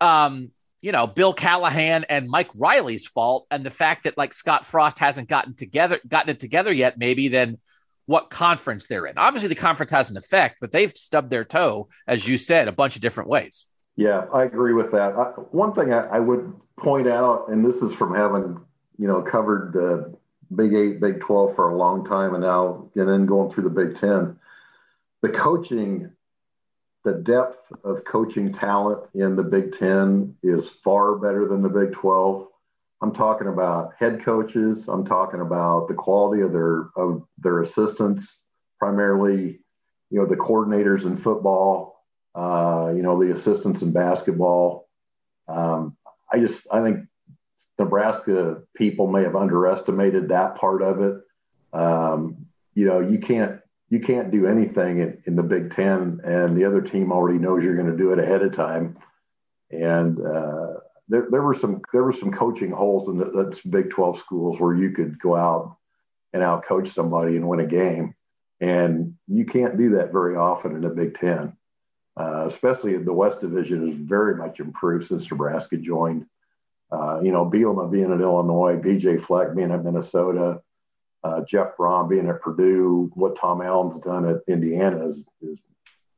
[0.00, 4.66] um, you know, Bill Callahan and Mike Riley's fault, and the fact that like Scott
[4.66, 7.58] Frost hasn't gotten together, gotten it together yet, maybe than
[8.06, 9.16] what conference they're in.
[9.18, 12.72] Obviously, the conference has an effect, but they've stubbed their toe, as you said, a
[12.72, 13.66] bunch of different ways.
[13.94, 15.14] Yeah, I agree with that.
[15.14, 18.58] I, one thing I, I, would point out, and this is from having
[18.98, 20.18] you know covered the
[20.52, 23.70] Big Eight, Big Twelve for a long time, and now and then going through the
[23.70, 24.40] Big Ten,
[25.22, 26.10] the coaching
[27.04, 31.92] the depth of coaching talent in the Big Ten is far better than the Big
[31.92, 32.46] 12.
[33.02, 34.84] I'm talking about head coaches.
[34.86, 38.40] I'm talking about the quality of their of their assistants,
[38.78, 39.60] primarily,
[40.10, 44.88] you know, the coordinators in football, uh, you know, the assistants in basketball.
[45.48, 45.96] Um,
[46.30, 47.06] I just I think
[47.78, 51.22] Nebraska people may have underestimated that part of it.
[51.72, 53.59] Um, you know, you can't
[53.90, 57.62] you can't do anything in, in, the Big Ten, and the other team already knows
[57.62, 58.96] you're going to do it ahead of time.
[59.70, 60.74] And uh,
[61.08, 64.74] there, there were some there were some coaching holes in the, Big Twelve schools where
[64.74, 65.76] you could go out
[66.32, 68.14] and out coach somebody and win a game,
[68.60, 71.56] and you can't do that very often in the Big Ten.
[72.16, 76.26] Uh, especially the West Division is very much improved since Nebraska joined.
[76.92, 80.60] Uh, you know, Bielema being at Illinois, PJ Fleck being at Minnesota,
[81.22, 85.58] uh, Jeff Brohm being at Purdue, what Tom Allen's done at Indiana is, is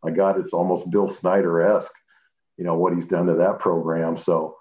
[0.02, 1.92] my God, it's almost Bill Snyder esque,
[2.56, 4.16] you know, what he's done to that program.
[4.16, 4.56] So,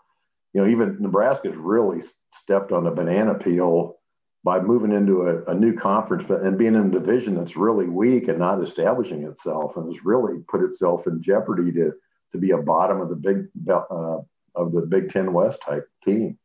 [0.54, 2.02] you know, even Nebraska's really
[2.34, 3.98] stepped on the banana peel
[4.44, 8.28] by moving into a, a new conference and being in a division that's really weak
[8.28, 11.94] and not establishing itself and has really put itself in jeopardy to
[12.32, 14.18] to be a bottom of the big uh,
[14.56, 16.38] of the Big Ten West type team.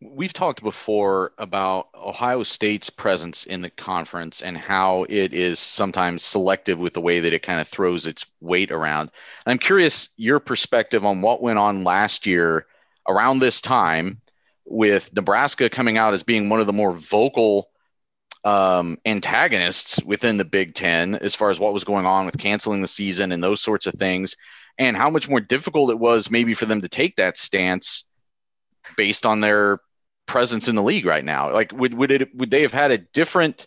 [0.00, 6.22] We've talked before about Ohio State's presence in the conference and how it is sometimes
[6.22, 9.10] selective with the way that it kind of throws its weight around.
[9.44, 12.66] I'm curious your perspective on what went on last year
[13.08, 14.20] around this time
[14.64, 17.70] with Nebraska coming out as being one of the more vocal
[18.44, 22.82] um, antagonists within the Big Ten as far as what was going on with canceling
[22.82, 24.36] the season and those sorts of things,
[24.78, 28.04] and how much more difficult it was maybe for them to take that stance
[28.96, 29.80] based on their
[30.28, 31.52] presence in the league right now.
[31.52, 33.66] Like, would would it would they have had a different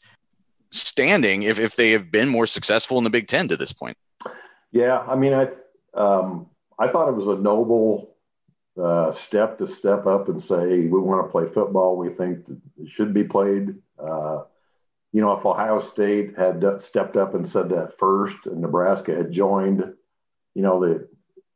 [0.72, 3.98] standing if if they have been more successful in the Big Ten to this point?
[4.72, 5.50] Yeah, I mean, I
[5.94, 6.48] um,
[6.80, 8.16] I thought it was a noble
[8.82, 11.98] uh, step to step up and say we want to play football.
[11.98, 13.76] We think it should be played.
[14.00, 14.44] Uh,
[15.12, 19.34] you know, if Ohio State had stepped up and said that first, and Nebraska had
[19.34, 19.94] joined,
[20.56, 21.02] you know, that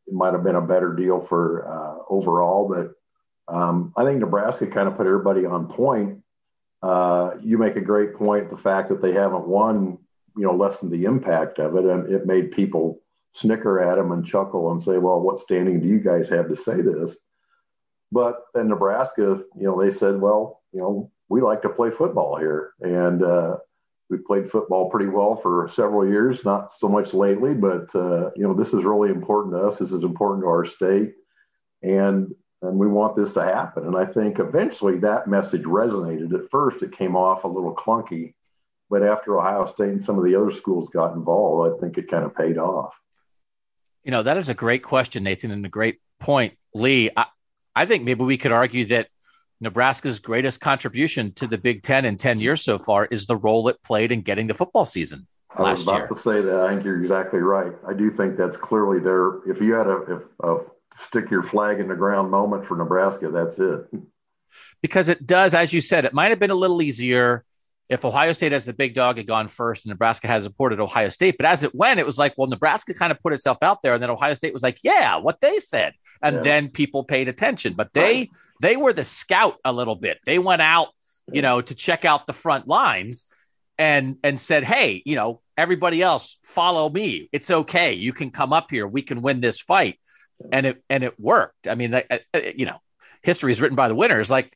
[0.08, 2.68] it might have been a better deal for uh, overall.
[2.68, 2.95] But
[3.48, 6.22] um, I think Nebraska kind of put everybody on point.
[6.82, 8.50] Uh, you make a great point.
[8.50, 9.98] The fact that they haven't won,
[10.36, 14.26] you know, lessened the impact of it, and it made people snicker at them and
[14.26, 17.16] chuckle and say, "Well, what standing do you guys have to say this?"
[18.12, 22.38] But then Nebraska, you know, they said, "Well, you know, we like to play football
[22.38, 23.58] here, and uh,
[24.10, 26.46] we played football pretty well for several years.
[26.46, 29.80] Not so much lately, but uh, you know, this is really important to us.
[29.80, 31.14] This is important to our state,
[31.82, 33.86] and and we want this to happen.
[33.86, 36.34] And I think eventually that message resonated.
[36.34, 38.34] At first, it came off a little clunky,
[38.90, 42.10] but after Ohio State and some of the other schools got involved, I think it
[42.10, 42.94] kind of paid off.
[44.04, 47.10] You know, that is a great question, Nathan, and a great point, Lee.
[47.16, 47.26] I,
[47.76, 49.08] I think maybe we could argue that
[49.62, 53.68] Nebraska's greatest contribution to the Big Ten in 10 years so far is the role
[53.68, 55.66] it played in getting the football season last year.
[55.66, 56.08] I was about year.
[56.08, 56.60] to say that.
[56.62, 57.74] I think you're exactly right.
[57.88, 59.40] I do think that's clearly there.
[59.50, 60.58] If you had a, if, a
[60.96, 63.88] stick your flag in the ground moment for Nebraska, that's it.
[64.82, 67.44] Because it does, as you said, it might have been a little easier
[67.88, 71.10] if Ohio State as the big dog had gone first and Nebraska has supported Ohio
[71.10, 71.36] State.
[71.38, 73.94] But as it went, it was like, well, Nebraska kind of put itself out there,
[73.94, 76.42] and then Ohio State was like, yeah, what they said, and yeah.
[76.42, 77.74] then people paid attention.
[77.74, 78.30] But they right.
[78.62, 80.20] they were the scout a little bit.
[80.26, 80.90] They went out,
[81.32, 83.26] you know, to check out the front lines
[83.78, 87.30] and and said, hey, you know, everybody else, follow me.
[87.32, 87.94] It's okay.
[87.94, 88.88] You can come up here.
[88.88, 90.00] We can win this fight,
[90.52, 91.68] and it and it worked.
[91.68, 92.80] I mean, uh, uh, you know,
[93.22, 94.30] history is written by the winners.
[94.30, 94.56] Like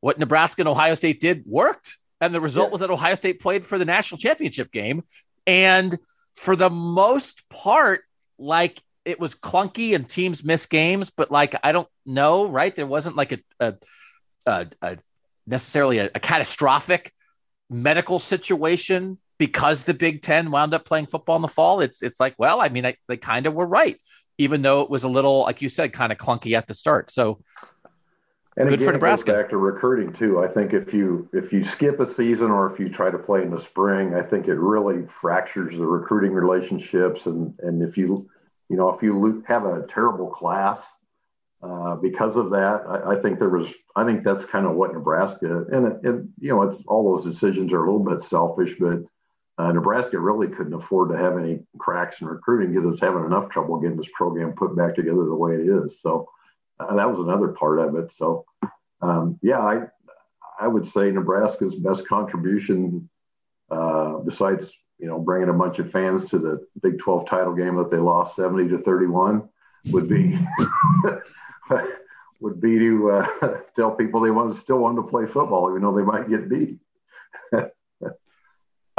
[0.00, 2.72] what Nebraska and Ohio State did worked and the result yeah.
[2.72, 5.04] was that Ohio State played for the national championship game.
[5.46, 5.98] And
[6.34, 8.02] for the most part,
[8.38, 12.74] like it was clunky and teams missed games, but like I don't know, right?
[12.74, 13.74] There wasn't like a, a,
[14.46, 14.98] a, a
[15.46, 17.12] necessarily a, a, catastrophic
[17.70, 21.80] medical situation because the Big Ten wound up playing football in the fall.
[21.80, 23.98] It's it's like, well, I mean, I, they kind of were right,
[24.40, 27.10] even though it was a little, like you said, kind of clunky at the start.
[27.10, 27.40] So
[28.56, 29.32] and Good again, for Nebraska.
[29.32, 30.42] back to recruiting too.
[30.42, 33.42] I think if you if you skip a season or if you try to play
[33.42, 37.26] in the spring, I think it really fractures the recruiting relationships.
[37.26, 38.28] And and if you
[38.70, 40.80] you know if you have a terrible class
[41.62, 44.94] uh, because of that, I, I, think there was I think that's kind of what
[44.94, 48.76] Nebraska and it, and you know it's all those decisions are a little bit selfish,
[48.80, 49.00] but
[49.60, 53.50] uh, Nebraska really couldn't afford to have any cracks in recruiting because it's having enough
[53.50, 55.98] trouble getting this program put back together the way it is.
[56.00, 56.30] So
[56.78, 58.10] uh, that was another part of it.
[58.10, 58.46] So,
[59.02, 59.82] um, yeah, I
[60.58, 63.10] I would say Nebraska's best contribution,
[63.70, 67.76] uh, besides you know bringing a bunch of fans to the Big 12 title game
[67.76, 69.46] that they lost 70 to 31,
[69.90, 70.38] would be
[72.40, 75.94] would be to uh, tell people they want still want to play football, even though
[75.94, 76.78] they might get beat.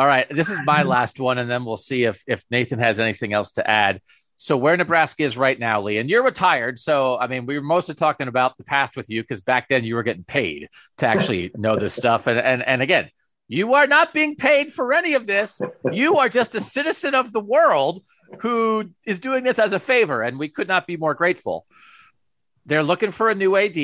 [0.01, 2.99] All right, this is my last one, and then we'll see if if Nathan has
[2.99, 4.01] anything else to add.
[4.35, 6.79] So where Nebraska is right now, Lee, and you're retired.
[6.79, 9.83] So I mean, we were mostly talking about the past with you because back then
[9.83, 12.25] you were getting paid to actually know this stuff.
[12.25, 13.11] And and and again,
[13.47, 15.61] you are not being paid for any of this.
[15.91, 18.01] You are just a citizen of the world
[18.39, 21.67] who is doing this as a favor, and we could not be more grateful.
[22.65, 23.77] They're looking for a new AD.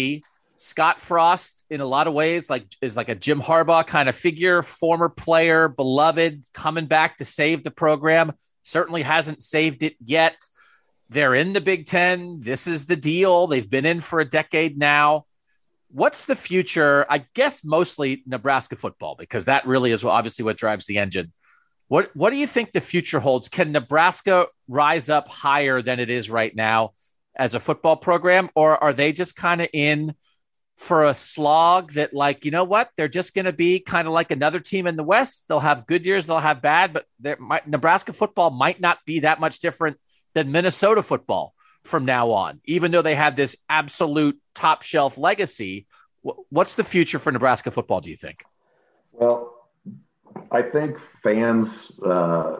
[0.58, 4.16] Scott Frost, in a lot of ways, like is like a Jim Harbaugh kind of
[4.16, 8.34] figure, former player, beloved, coming back to save the program
[8.64, 10.36] certainly hasn't saved it yet.
[11.10, 12.41] They're in the Big Ten.
[12.41, 13.47] This is the deal.
[13.47, 15.26] They've been in for a decade now.
[15.89, 17.05] What's the future?
[17.10, 21.32] I guess mostly Nebraska football, because that really is obviously what drives the engine.
[21.88, 23.47] What What do you think the future holds?
[23.47, 26.91] Can Nebraska rise up higher than it is right now
[27.38, 30.14] as a football program, or are they just kind of in
[30.78, 34.13] for a slog that like you know what they're just going to be kind of
[34.13, 37.05] like another team in the west they'll have good years they'll have bad but
[37.67, 39.97] nebraska football might not be that much different
[40.36, 45.88] than minnesota football from now on even though they have this absolute top shelf legacy
[46.49, 48.01] What's the future for Nebraska football?
[48.01, 48.43] Do you think?
[49.13, 49.53] Well,
[50.51, 51.91] I think fans.
[52.03, 52.57] Uh,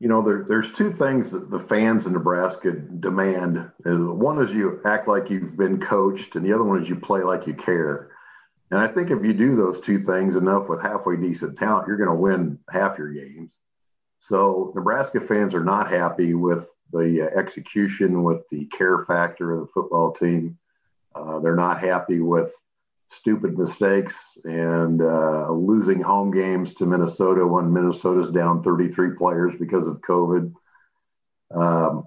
[0.00, 3.70] you know, there, there's two things that the fans in Nebraska demand.
[3.84, 7.22] One is you act like you've been coached, and the other one is you play
[7.22, 8.10] like you care.
[8.70, 11.96] And I think if you do those two things enough with halfway decent talent, you're
[11.96, 13.58] going to win half your games.
[14.20, 19.72] So Nebraska fans are not happy with the execution, with the care factor of the
[19.72, 20.58] football team.
[21.14, 22.52] Uh, they're not happy with
[23.08, 29.86] stupid mistakes and uh, losing home games to Minnesota when Minnesota's down 33 players because
[29.86, 30.52] of COVID.
[31.54, 32.04] Um,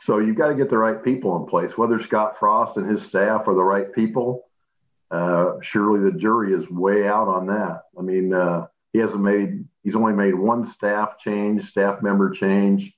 [0.00, 1.78] so you've got to get the right people in place.
[1.78, 4.46] Whether Scott Frost and his staff are the right people,
[5.12, 7.82] uh, surely the jury is way out on that.
[7.96, 12.92] I mean, uh, he hasn't made, he's only made one staff change, staff member change.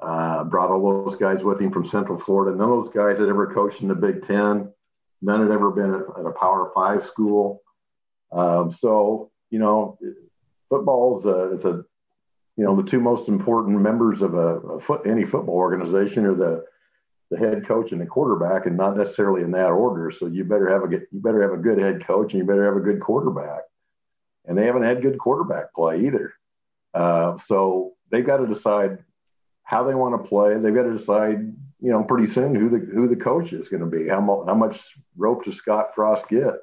[0.00, 2.56] Uh, brought all those guys with him from Central Florida.
[2.56, 4.72] None of those guys had ever coached in the Big Ten.
[5.22, 7.62] None had ever been at, a Power Five school.
[8.32, 9.98] Um, so you know,
[10.68, 11.84] football is a, it's a
[12.56, 16.34] you know the two most important members of a, a foot any football organization are
[16.34, 16.64] the
[17.30, 20.10] the head coach and the quarterback, and not necessarily in that order.
[20.10, 22.66] So you better have a you better have a good head coach and you better
[22.66, 23.62] have a good quarterback.
[24.44, 26.34] And they haven't had good quarterback play either.
[26.92, 28.98] Uh, so they've got to decide
[29.62, 30.58] how they want to play.
[30.58, 33.80] They've got to decide you know, pretty soon who the who the coach is going
[33.80, 34.08] to be.
[34.08, 34.80] How much how much
[35.16, 36.54] rope does Scott Frost get?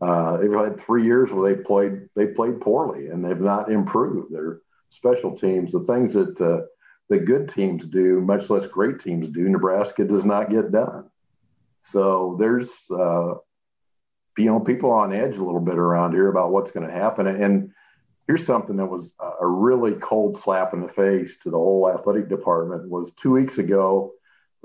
[0.00, 4.34] Uh, they've had three years where they played they played poorly and they've not improved
[4.34, 4.58] their
[4.90, 5.70] special teams.
[5.70, 6.66] The things that uh,
[7.08, 11.08] the good teams do, much less great teams do, Nebraska does not get done.
[11.84, 13.34] So there's uh,
[14.36, 16.92] you know people are on edge a little bit around here about what's going to
[16.92, 17.28] happen.
[17.28, 17.70] And
[18.26, 22.28] here's something that was a really cold slap in the face to the whole athletic
[22.28, 24.12] department was two weeks ago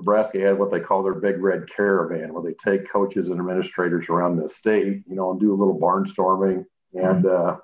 [0.00, 4.06] Nebraska had what they call their big red caravan, where they take coaches and administrators
[4.08, 6.64] around the state, you know, and do a little barnstorming.
[6.94, 7.58] And uh,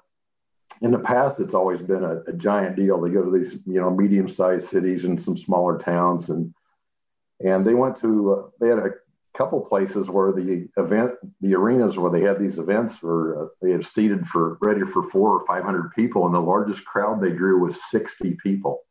[0.83, 3.01] in the past, it's always been a, a, giant deal.
[3.01, 6.53] They go to these, you know, medium-sized cities and some smaller towns, and
[7.41, 8.91] and they went to uh, they had a
[9.37, 13.73] couple places where the event, the arenas where they had these events, were uh, they
[13.73, 17.31] had seated for ready for four or five hundred people, and the largest crowd they
[17.31, 18.83] drew was sixty people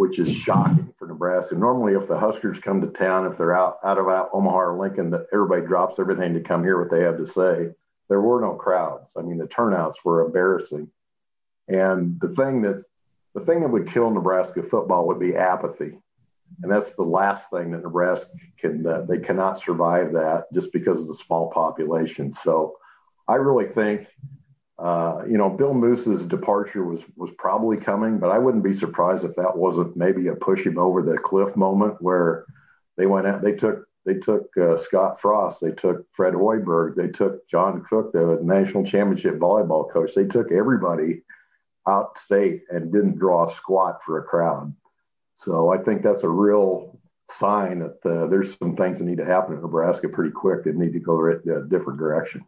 [0.00, 1.54] which is shocking for Nebraska.
[1.54, 4.78] Normally, if the Huskers come to town, if they're out out of out Omaha or
[4.78, 7.68] Lincoln, that everybody drops everything to come hear what they have to say.
[8.08, 9.12] There were no crowds.
[9.18, 10.88] I mean, the turnouts were embarrassing.
[11.68, 12.82] And the thing that
[13.34, 15.98] the thing that would kill Nebraska football would be apathy,
[16.62, 18.86] and that's the last thing that Nebraska can.
[18.86, 22.32] Uh, they cannot survive that just because of the small population.
[22.32, 22.78] So,
[23.28, 24.06] I really think
[24.80, 29.24] uh, you know, Bill Moos's departure was was probably coming, but I wouldn't be surprised
[29.24, 32.46] if that wasn't maybe a push him over the cliff moment where
[32.96, 33.42] they went out.
[33.42, 38.12] They took they took uh, Scott Frost, they took Fred Hoiberg, they took John Cook,
[38.12, 40.14] the national championship volleyball coach.
[40.14, 41.22] They took everybody
[41.86, 44.74] out state and didn't draw a squat for a crowd.
[45.34, 46.98] So I think that's a real
[47.30, 50.76] sign that uh, there's some things that need to happen in Nebraska pretty quick that
[50.76, 52.44] need to go a different direction.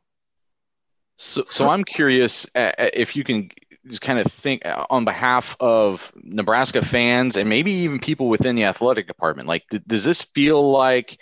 [1.22, 3.48] So, so I'm curious uh, uh, if you can
[3.86, 8.56] just kind of think uh, on behalf of Nebraska fans and maybe even people within
[8.56, 9.46] the athletic department.
[9.46, 11.16] Like, does this feel like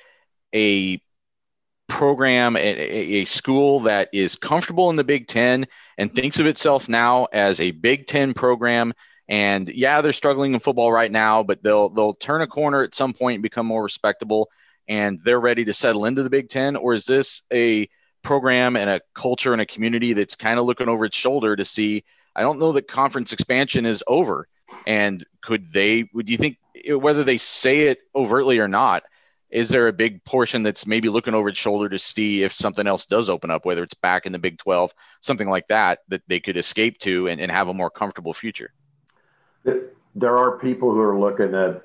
[0.55, 1.03] a
[1.87, 5.67] program, a, a, school that is comfortable in the Big Ten
[5.99, 8.95] and thinks of itself now as a Big Ten program?
[9.29, 12.95] And yeah, they're struggling in football right now, but they'll they'll turn a corner at
[12.95, 14.49] some point and become more respectable,
[14.89, 16.75] and they're ready to settle into the Big Ten.
[16.75, 17.87] Or is this a
[18.23, 21.65] program and a culture and a community that's kind of looking over its shoulder to
[21.65, 22.05] see.
[22.37, 24.47] I don't know that conference expansion is over.
[24.87, 29.03] And could they, would you think, eh, whether they say it overtly or not,
[29.51, 32.87] is there a big portion that's maybe looking over its shoulder to see if something
[32.87, 36.23] else does open up, whether it's back in the Big 12, something like that, that
[36.29, 38.73] they could escape to and, and have a more comfortable future?
[40.15, 41.83] There are people who are looking at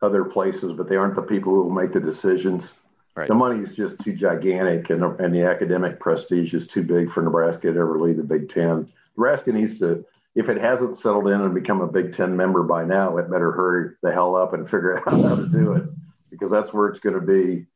[0.00, 2.74] other places, but they aren't the people who will make the decisions.
[3.14, 3.28] Right.
[3.28, 7.22] The money is just too gigantic, and, and the academic prestige is too big for
[7.22, 8.88] Nebraska to ever leave the Big Ten.
[9.18, 10.04] Nebraska needs to,
[10.34, 13.52] if it hasn't settled in and become a Big Ten member by now, it better
[13.52, 15.84] hurry the hell up and figure out how to do it
[16.30, 17.66] because that's where it's going to be.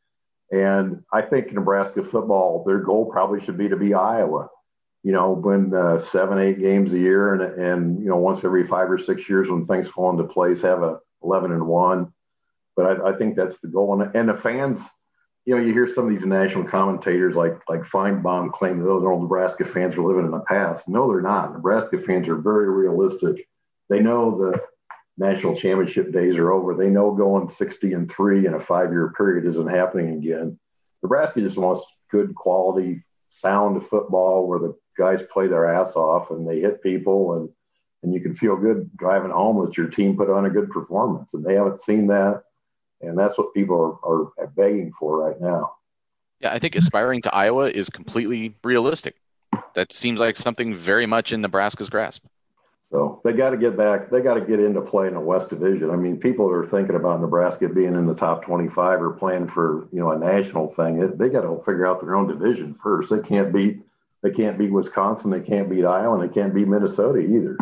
[0.50, 4.48] And I think Nebraska football, their goal probably should be to be Iowa.
[5.02, 8.66] You know, win uh, seven, eight games a year, and and you know once every
[8.66, 12.12] five or six years when things fall into place, have a eleven and one.
[12.74, 14.80] But I, I think that's the goal, and, and the fans
[15.46, 18.88] you know, you hear some of these national commentators like like Finebaum claim oh, that
[18.88, 20.88] those old Nebraska fans are living in the past.
[20.88, 21.52] No, they're not.
[21.52, 23.48] Nebraska fans are very realistic.
[23.88, 24.60] They know the
[25.16, 26.74] national championship days are over.
[26.74, 30.58] They know going 60 and three in a five year period isn't happening again.
[31.04, 36.48] Nebraska just wants good quality, sound football where the guys play their ass off and
[36.48, 37.48] they hit people and
[38.02, 41.34] and you can feel good driving home that your team put on a good performance.
[41.34, 42.42] And they haven't seen that,
[43.00, 45.74] and that's what people are, are begging for right now.
[46.40, 49.16] Yeah, I think aspiring to Iowa is completely realistic.
[49.74, 52.24] That seems like something very much in Nebraska's grasp.
[52.90, 54.10] So they got to get back.
[54.10, 55.90] They got to get into play in the West Division.
[55.90, 59.88] I mean, people are thinking about Nebraska being in the top 25 or playing for
[59.92, 61.02] you know a national thing.
[61.02, 63.10] It, they got to figure out their own division first.
[63.10, 63.80] They can't beat.
[64.22, 65.30] They can't beat Wisconsin.
[65.30, 66.18] They can't beat Iowa.
[66.18, 67.56] And they can't beat Minnesota either.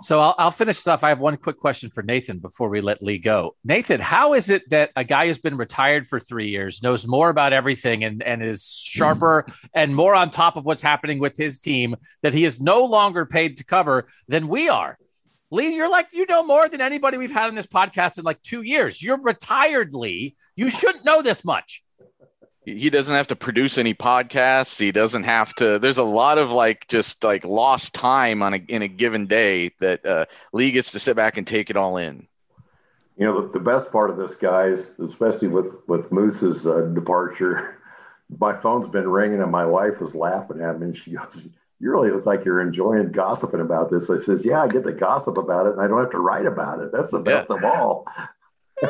[0.00, 1.02] So I'll, I'll finish stuff.
[1.02, 3.56] I have one quick question for Nathan before we let Lee go.
[3.64, 7.30] Nathan, how is it that a guy who's been retired for three years knows more
[7.30, 11.58] about everything and, and is sharper and more on top of what's happening with his
[11.58, 14.98] team that he is no longer paid to cover than we are?
[15.50, 18.42] Lee, you're like, you know more than anybody we've had on this podcast in like
[18.42, 19.02] two years.
[19.02, 20.36] You're retired, Lee.
[20.56, 21.82] You shouldn't know this much
[22.74, 24.78] he doesn't have to produce any podcasts.
[24.78, 28.64] He doesn't have to there's a lot of like just like lost time on a
[28.68, 31.96] in a given day that uh, lee gets to sit back and take it all
[31.96, 32.26] in.
[33.16, 37.76] You know the, the best part of this guys especially with with Moos's uh, departure
[38.38, 41.42] my phone's been ringing and my wife was laughing at me and she goes
[41.80, 44.10] you really look like you're enjoying gossiping about this.
[44.10, 46.46] I says yeah i get to gossip about it and i don't have to write
[46.46, 46.92] about it.
[46.92, 47.56] That's the best yeah.
[47.56, 48.06] of all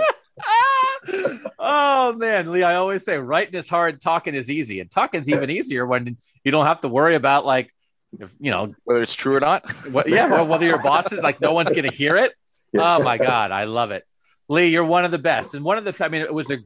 [1.59, 5.51] oh man, Lee, I always say writing is hard, talking is easy, and talking's even
[5.51, 7.75] easier when you don't have to worry about like,
[8.19, 9.71] if, you know, whether it's true or not.
[9.91, 12.33] What, yeah, well, whether your boss is like, no one's going to hear it.
[12.77, 14.05] Oh my god, I love it.
[14.49, 16.05] Lee, you're one of the best, and one of the.
[16.05, 16.59] I mean, it was a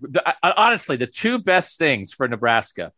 [0.42, 2.92] honestly the two best things for Nebraska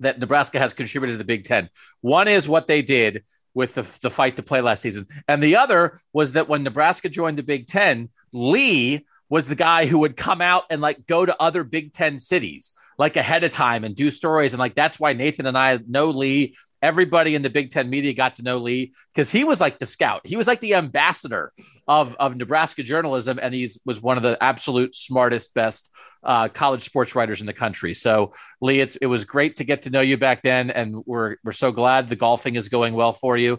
[0.00, 1.68] that Nebraska has contributed to the Big Ten.
[2.00, 5.56] One is what they did with the, the fight to play last season, and the
[5.56, 10.16] other was that when Nebraska joined the Big Ten, Lee was the guy who would
[10.16, 13.94] come out and like go to other Big Ten cities like ahead of time and
[13.94, 14.52] do stories.
[14.52, 16.56] And like that's why Nathan and I know Lee.
[16.82, 19.86] Everybody in the Big Ten media got to know Lee because he was like the
[19.86, 20.20] scout.
[20.24, 21.52] He was like the ambassador
[21.88, 25.90] of, of Nebraska journalism, and he was one of the absolute smartest, best
[26.22, 27.94] uh, college sports writers in the country.
[27.94, 31.36] So, Lee, it's, it was great to get to know you back then, and we're
[31.44, 33.58] we're so glad the golfing is going well for you.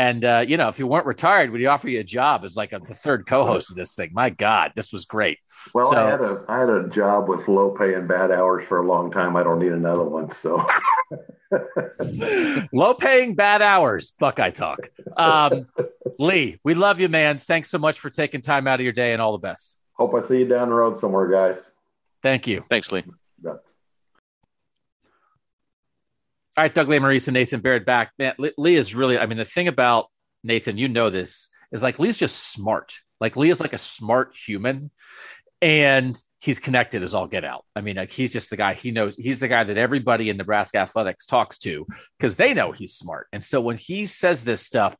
[0.00, 2.56] And uh, you know, if you weren't retired, would he offer you a job as
[2.56, 4.08] like a, the third co-host of this thing?
[4.14, 5.36] My God, this was great.
[5.74, 8.66] Well, so, I had a I had a job with low pay and bad hours
[8.66, 9.36] for a long time.
[9.36, 10.30] I don't need another one.
[10.30, 10.66] So
[12.72, 14.88] low paying bad hours, Buckeye talk.
[15.18, 15.66] Um,
[16.18, 17.36] Lee, we love you, man.
[17.36, 19.78] Thanks so much for taking time out of your day, and all the best.
[19.92, 21.60] Hope I see you down the road somewhere, guys.
[22.22, 22.64] Thank you.
[22.70, 23.04] Thanks, Lee.
[23.44, 23.56] Yeah.
[26.60, 28.12] All right, Doug Lesmerises and Nathan Baird back.
[28.18, 30.08] Man, Lee is really, I mean, the thing about
[30.44, 33.00] Nathan, you know this, is like Lee's just smart.
[33.18, 34.90] Like Lee is like a smart human
[35.62, 37.64] and he's connected as all get out.
[37.74, 40.36] I mean, like he's just the guy he knows, he's the guy that everybody in
[40.36, 41.86] Nebraska athletics talks to
[42.18, 43.28] because they know he's smart.
[43.32, 44.94] And so when he says this stuff,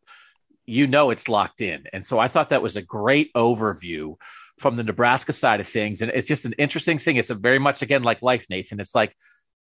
[0.64, 1.84] you know it's locked in.
[1.92, 4.14] And so I thought that was a great overview
[4.58, 6.00] from the Nebraska side of things.
[6.00, 7.16] And it's just an interesting thing.
[7.16, 8.80] It's a very much again like life, Nathan.
[8.80, 9.14] It's like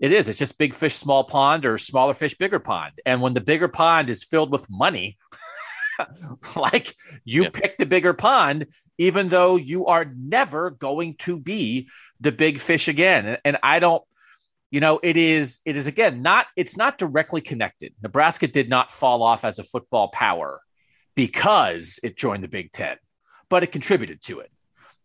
[0.03, 0.28] it is.
[0.28, 2.94] It's just big fish, small pond, or smaller fish, bigger pond.
[3.07, 5.16] And when the bigger pond is filled with money,
[6.57, 8.66] like you pick the bigger pond,
[8.98, 11.88] even though you are never going to be
[12.20, 13.26] the big fish again.
[13.26, 14.03] And, and I don't,
[14.72, 17.94] you know, it is, it is again, not, it's not directly connected.
[18.03, 20.61] Nebraska did not fall off as a football power
[21.14, 22.96] because it joined the Big Ten,
[23.48, 24.50] but it contributed to it.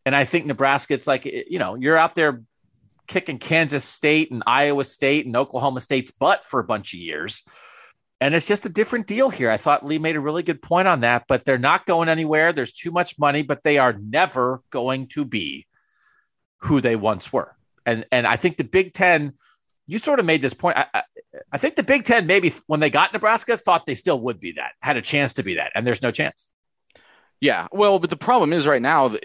[0.08, 2.42] And I think Nebraska, it's like, you know, you're out there
[3.08, 7.44] kicking Kansas State and Iowa State and Oklahoma State's butt for a bunch of years.
[8.20, 9.52] And it's just a different deal here.
[9.52, 12.52] I thought Lee made a really good point on that, but they're not going anywhere.
[12.52, 15.68] There's too much money, but they are never going to be
[16.62, 17.56] who they once were.
[17.86, 19.34] And and I think the Big Ten,
[19.86, 20.78] you sort of made this point.
[20.78, 21.04] I, I,
[21.52, 24.54] I think the Big Ten maybe when they got Nebraska thought they still would be
[24.54, 26.48] that, had a chance to be that, and there's no chance.
[27.40, 29.16] Yeah, well, but the problem is right now,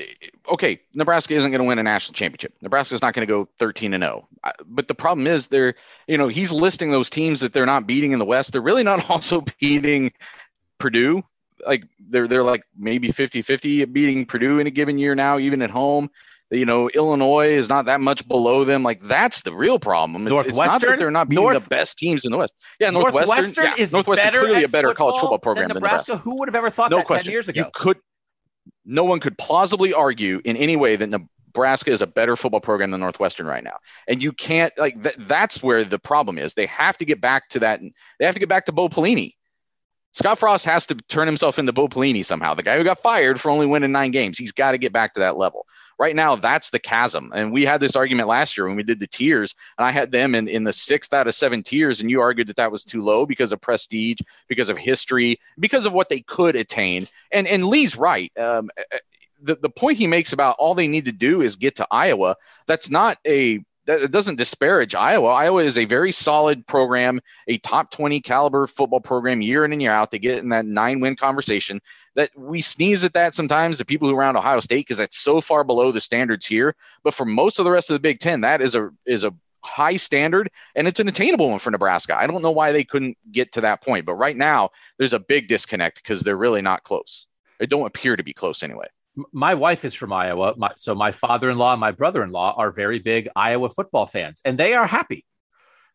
[0.51, 2.53] okay, Nebraska isn't going to win a national championship.
[2.61, 4.29] Nebraska is not going to go 13 and 0.
[4.67, 5.75] But the problem is they're,
[6.07, 8.53] you know, he's listing those teams that they're not beating in the West.
[8.53, 10.13] They're really not also beating
[10.79, 11.23] Purdue.
[11.67, 15.71] Like they're they're like maybe 50-50 beating Purdue in a given year now, even at
[15.71, 16.11] home.
[16.53, 18.83] You know, Illinois is not that much below them.
[18.83, 20.29] Like that's the real problem.
[20.29, 22.55] It's, it's not that they're not beating North, the best teams in the West.
[22.79, 26.13] Yeah, Northwestern, Northwestern yeah, is Northwestern clearly a better college football program than Nebraska.
[26.13, 26.31] Than Nebraska.
[26.31, 27.27] Who would have ever thought no that question.
[27.27, 27.61] 10 years ago?
[27.61, 27.99] You could
[28.85, 32.91] no one could plausibly argue in any way that Nebraska is a better football program
[32.91, 33.79] than Northwestern right now.
[34.07, 36.53] And you can't like th- that's where the problem is.
[36.55, 37.81] They have to get back to that.
[38.19, 39.35] They have to get back to Bo Pelini.
[40.15, 42.53] Scott Frost has to turn himself into Bo Pelini somehow.
[42.55, 44.37] The guy who got fired for only winning nine games.
[44.37, 45.67] He's got to get back to that level.
[45.99, 47.33] Right now, that's the chasm.
[47.35, 50.11] And we had this argument last year when we did the tiers, and I had
[50.11, 52.85] them in, in the sixth out of seven tiers, and you argued that that was
[52.85, 57.07] too low because of prestige, because of history, because of what they could attain.
[57.31, 58.33] And and Lee's right.
[58.39, 58.71] Um,
[59.43, 62.37] the, the point he makes about all they need to do is get to Iowa,
[62.67, 65.29] that's not a that doesn't disparage Iowa.
[65.29, 69.83] Iowa is a very solid program, a top 20 caliber football program year in and
[69.83, 70.11] year out.
[70.11, 71.81] They get in that nine win conversation
[72.15, 75.41] that we sneeze at that sometimes, the people who around Ohio State, because that's so
[75.41, 76.75] far below the standards here.
[77.03, 79.35] But for most of the rest of the Big Ten, that is a is a
[79.65, 82.19] high standard and it's an attainable one for Nebraska.
[82.19, 85.21] I don't know why they couldn't get to that point, but right now there's a
[85.21, 87.27] big disconnect because they're really not close.
[87.61, 88.89] They don't appear to be close anyway
[89.33, 90.55] my wife is from Iowa.
[90.57, 94.75] My, so my father-in-law and my brother-in-law are very big Iowa football fans, and they
[94.75, 95.27] are happy.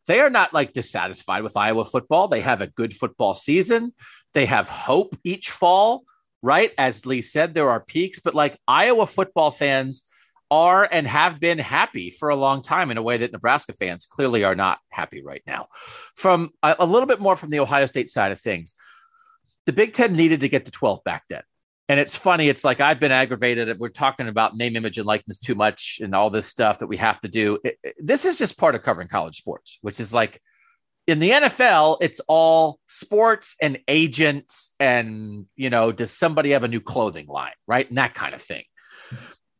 [0.06, 2.28] They are not like dissatisfied with Iowa football.
[2.28, 3.94] They have a good football season.
[4.34, 6.04] They have hope each fall,
[6.42, 6.72] right?
[6.78, 10.04] As Lee said, there are peaks, but like Iowa football fans
[10.50, 14.06] are and have been happy for a long time in a way that Nebraska fans
[14.06, 15.68] clearly are not happy right now.
[16.16, 18.76] From a, a little bit more from the Ohio State side of things,
[19.66, 21.44] the Big Ten needed to get to 12 back then
[21.90, 22.50] and it's funny.
[22.50, 23.70] It's like I've been aggravated.
[23.70, 26.88] That we're talking about name, image, and likeness too much, and all this stuff that
[26.88, 27.60] we have to do.
[27.64, 30.42] It, it, this is just part of covering college sports, which is like
[31.08, 36.68] in the NFL, it's all sports and agents, and you know, does somebody have a
[36.68, 38.64] new clothing line, right, and that kind of thing.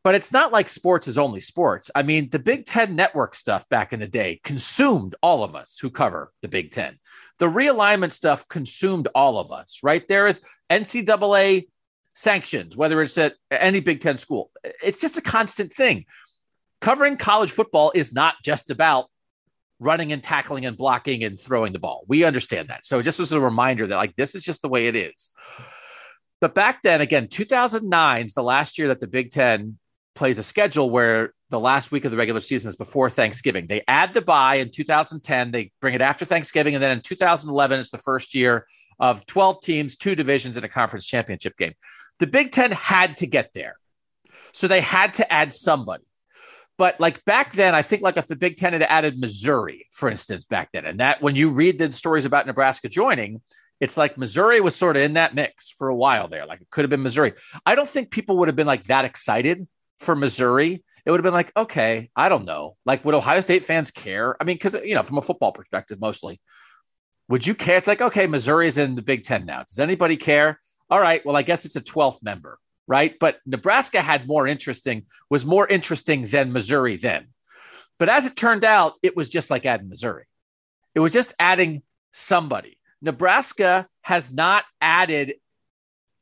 [0.04, 1.90] But it's not like sports is only sports.
[1.94, 5.78] I mean, the Big Ten network stuff back in the day consumed all of us
[5.80, 6.98] who cover the Big Ten.
[7.38, 10.06] The realignment stuff consumed all of us, right?
[10.06, 11.66] There is NCAA
[12.18, 14.50] sanctions, whether it's at any Big Ten school.
[14.82, 16.04] It's just a constant thing.
[16.80, 19.06] Covering college football is not just about
[19.78, 22.04] running and tackling and blocking and throwing the ball.
[22.08, 22.84] We understand that.
[22.84, 25.30] So just as a reminder that like this is just the way it is.
[26.40, 29.78] But back then, again, 2009 is the last year that the Big Ten
[30.16, 33.68] plays a schedule where the last week of the regular season is before Thanksgiving.
[33.68, 37.78] They add the bye in 2010, they bring it after Thanksgiving, and then in 2011,
[37.78, 38.66] it's the first year
[38.98, 41.74] of 12 teams, two divisions, and a conference championship game.
[42.18, 43.76] The Big Ten had to get there.
[44.52, 46.04] So they had to add somebody.
[46.76, 50.08] But like back then, I think like if the Big Ten had added Missouri, for
[50.08, 53.40] instance, back then, and that when you read the stories about Nebraska joining,
[53.80, 56.46] it's like Missouri was sort of in that mix for a while there.
[56.46, 57.34] Like it could have been Missouri.
[57.66, 59.66] I don't think people would have been like that excited
[59.98, 60.84] for Missouri.
[61.04, 62.76] It would have been like, okay, I don't know.
[62.84, 64.36] Like, would Ohio State fans care?
[64.40, 66.40] I mean, because, you know, from a football perspective, mostly,
[67.28, 67.78] would you care?
[67.78, 69.62] It's like, okay, Missouri's in the Big Ten now.
[69.62, 70.60] Does anybody care?
[70.90, 73.14] All right, well, I guess it's a 12th member, right?
[73.18, 77.28] But Nebraska had more interesting, was more interesting than Missouri then.
[77.98, 80.24] But as it turned out, it was just like adding Missouri.
[80.94, 81.82] It was just adding
[82.12, 82.78] somebody.
[83.02, 85.34] Nebraska has not added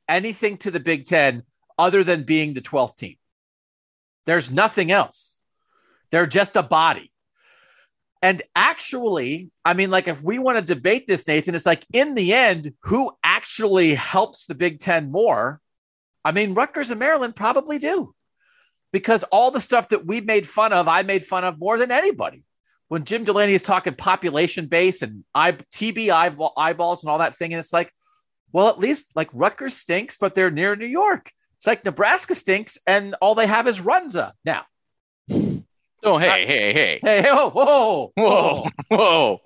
[0.08, 1.42] anything to the Big Ten
[1.78, 3.16] other than being the 12th team.
[4.24, 5.36] There's nothing else.
[6.10, 7.12] They're just a body.
[8.22, 12.14] And actually, I mean, like if we want to debate this, Nathan, it's like in
[12.14, 13.12] the end, who
[13.46, 15.60] actually helps the Big Ten more?
[16.24, 18.12] I mean, Rutgers and Maryland probably do
[18.92, 21.92] because all the stuff that we made fun of, I made fun of more than
[21.92, 22.42] anybody.
[22.88, 26.10] When Jim Delaney is talking population base and I, TB
[26.56, 27.92] eyeballs and all that thing, and it's like,
[28.52, 31.30] well, at least like Rutgers stinks, but they're near New York.
[31.58, 34.64] It's like Nebraska stinks, and all they have is Runza now.
[36.02, 37.00] Oh, hey, hey, hey.
[37.02, 39.40] Hey, hey, oh, whoa, whoa, whoa, whoa.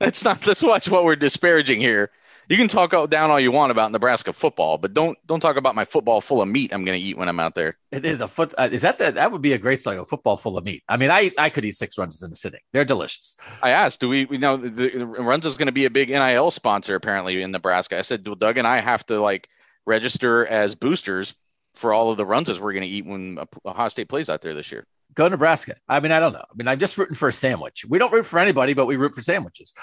[0.00, 2.10] Let's not, let's watch what we're disparaging here.
[2.50, 5.76] You can talk down all you want about Nebraska football, but don't don't talk about
[5.76, 7.78] my football full of meat I'm going to eat when I'm out there.
[7.92, 8.52] It is a foot.
[8.58, 9.98] Uh, is that the, that would be a great song?
[9.98, 10.82] A football full of meat.
[10.88, 12.58] I mean, I I could eat six runs in a sitting.
[12.72, 13.36] They're delicious.
[13.62, 16.08] I asked, do we we know the, the Runza is going to be a big
[16.08, 18.00] NIL sponsor apparently in Nebraska?
[18.00, 19.48] I said, well, Doug and I have to like
[19.86, 21.34] register as boosters
[21.74, 24.54] for all of the Runzas we're going to eat when Ohio State plays out there
[24.54, 25.74] this year go Nebraska.
[25.88, 26.38] I mean, I don't know.
[26.38, 27.84] I mean, I'm just rooting for a sandwich.
[27.88, 29.74] We don't root for anybody, but we root for sandwiches.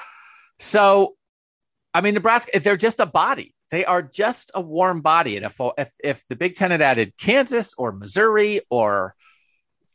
[0.57, 1.16] So,
[1.93, 3.53] I mean, Nebraska, eh, they're just a body.
[3.69, 5.35] They are just a warm body.
[5.37, 9.13] And if, if, if the Big Ten had added Kansas or Missouri or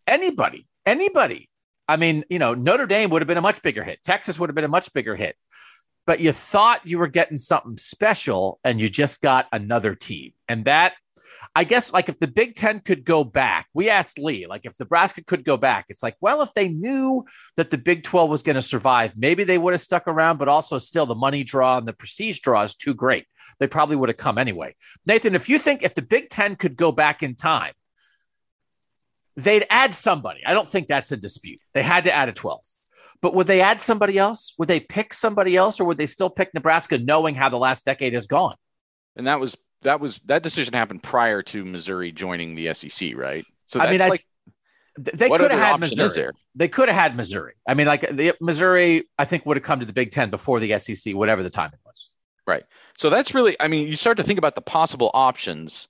[0.06, 1.48] anybody, anybody,
[1.88, 4.02] I mean, you know, Notre Dame would have been a much bigger hit.
[4.02, 5.36] Texas would have been a much bigger hit.
[6.06, 10.32] But you thought you were getting something special and you just got another team.
[10.48, 10.94] And that
[11.54, 14.78] I guess like if the Big Ten could go back, we asked Lee, like if
[14.80, 17.26] Nebraska could go back, it's like, well, if they knew
[17.56, 20.48] that the Big 12 was going to survive, maybe they would have stuck around, but
[20.48, 23.26] also still the money draw and the prestige draw is too great.
[23.58, 24.74] They probably would have come anyway.
[25.04, 27.74] Nathan, if you think if the Big Ten could go back in time,
[29.36, 30.40] they'd add somebody.
[30.46, 31.60] I don't think that's a dispute.
[31.74, 32.78] They had to add a 12th.
[33.20, 34.54] But would they add somebody else?
[34.58, 37.84] Would they pick somebody else or would they still pick Nebraska knowing how the last
[37.84, 38.56] decade has gone?
[39.16, 43.44] And that was that was that decision happened prior to Missouri joining the SEC, right?
[43.66, 44.26] So I mean, I, like
[44.98, 46.32] they could have had Missouri.
[46.54, 47.54] They could have had Missouri.
[47.66, 50.60] I mean, like the Missouri, I think would have come to the Big Ten before
[50.60, 52.10] the SEC, whatever the timing was.
[52.46, 52.64] Right.
[52.98, 55.88] So that's really, I mean, you start to think about the possible options.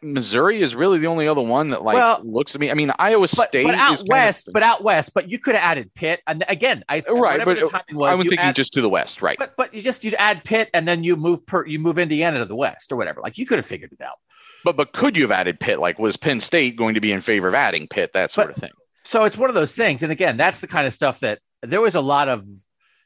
[0.00, 2.70] Missouri is really the only other one that like Well- looks at me.
[2.70, 5.38] I mean, Iowa State but out is kind west, of, but out west, but you
[5.38, 7.44] could have added Pitt, and again, I right.
[7.44, 9.36] But the was, I was thinking add- just to the west, right?
[9.38, 12.38] But but you just you add Pitt, and then you move per you move Indiana
[12.38, 13.20] to the west or whatever.
[13.20, 14.16] Like you could have figured it out.
[14.64, 15.78] But but could you have added Pitt?
[15.80, 18.12] Like was Penn State going to be in favor of adding Pitt?
[18.14, 18.70] That sort But- of thing.
[19.04, 20.04] So it's one of those things.
[20.04, 22.46] And again, that's the kind of stuff that there was a lot of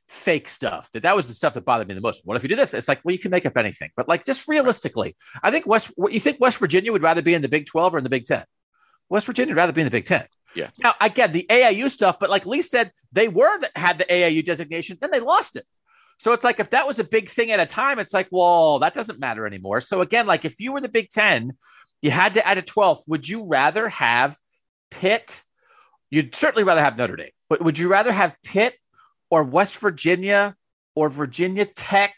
[0.09, 0.91] fake stuff.
[0.93, 2.23] That that was the stuff that bothered me the most.
[2.25, 2.75] What if you do this?
[2.75, 3.91] It's like, well, you can make up anything.
[3.97, 7.35] But like just realistically, I think West what you think West Virginia would rather be
[7.35, 8.45] in the Big 12 or in the Big 10?
[9.09, 10.27] West Virginia would rather be in the Big 10.
[10.55, 10.71] Yeah.
[10.79, 14.97] Now, again, the AAU stuff, but like Lee said, they were had the AAU designation,
[15.01, 15.65] then they lost it.
[16.19, 18.79] So it's like if that was a big thing at a time, it's like, well,
[18.79, 19.83] that doesn't matter anymore.
[19.83, 21.53] So again, like if you were the Big 10,
[22.01, 23.03] you had to add a 12th.
[23.09, 24.37] Would you rather have
[24.91, 25.43] Pitt?
[26.11, 28.75] You'd certainly rather have Notre Dame, but would you rather have Pitt
[29.31, 30.57] or West Virginia
[30.95, 32.15] or Virginia Tech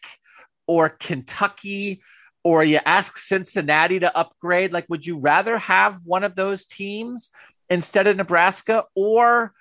[0.67, 2.03] or Kentucky
[2.45, 4.73] or you ask Cincinnati to upgrade?
[4.73, 7.31] Like, would you rather have one of those teams
[7.69, 9.53] instead of Nebraska or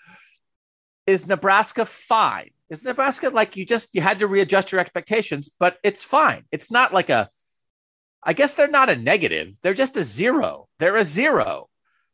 [1.06, 2.52] is Nebraska fine?
[2.70, 6.44] Is Nebraska like you just you had to readjust your expectations, but it's fine.
[6.52, 7.30] It's not like a
[8.24, 9.58] I guess they're not a negative.
[9.62, 10.68] They're just a zero.
[10.80, 11.70] They're a zero.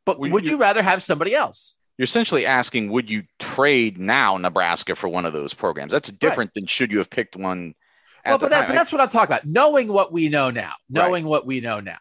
[0.06, 1.74] But Well, would you- you rather have somebody else?
[1.98, 5.92] You're essentially asking, would you trade now Nebraska for one of those programs?
[5.92, 7.76] That's different than should you have picked one
[8.26, 9.46] at Well, but, that, but that's what I'm talking about.
[9.46, 10.74] Knowing what we know now.
[10.90, 12.00] Knowing what we know now.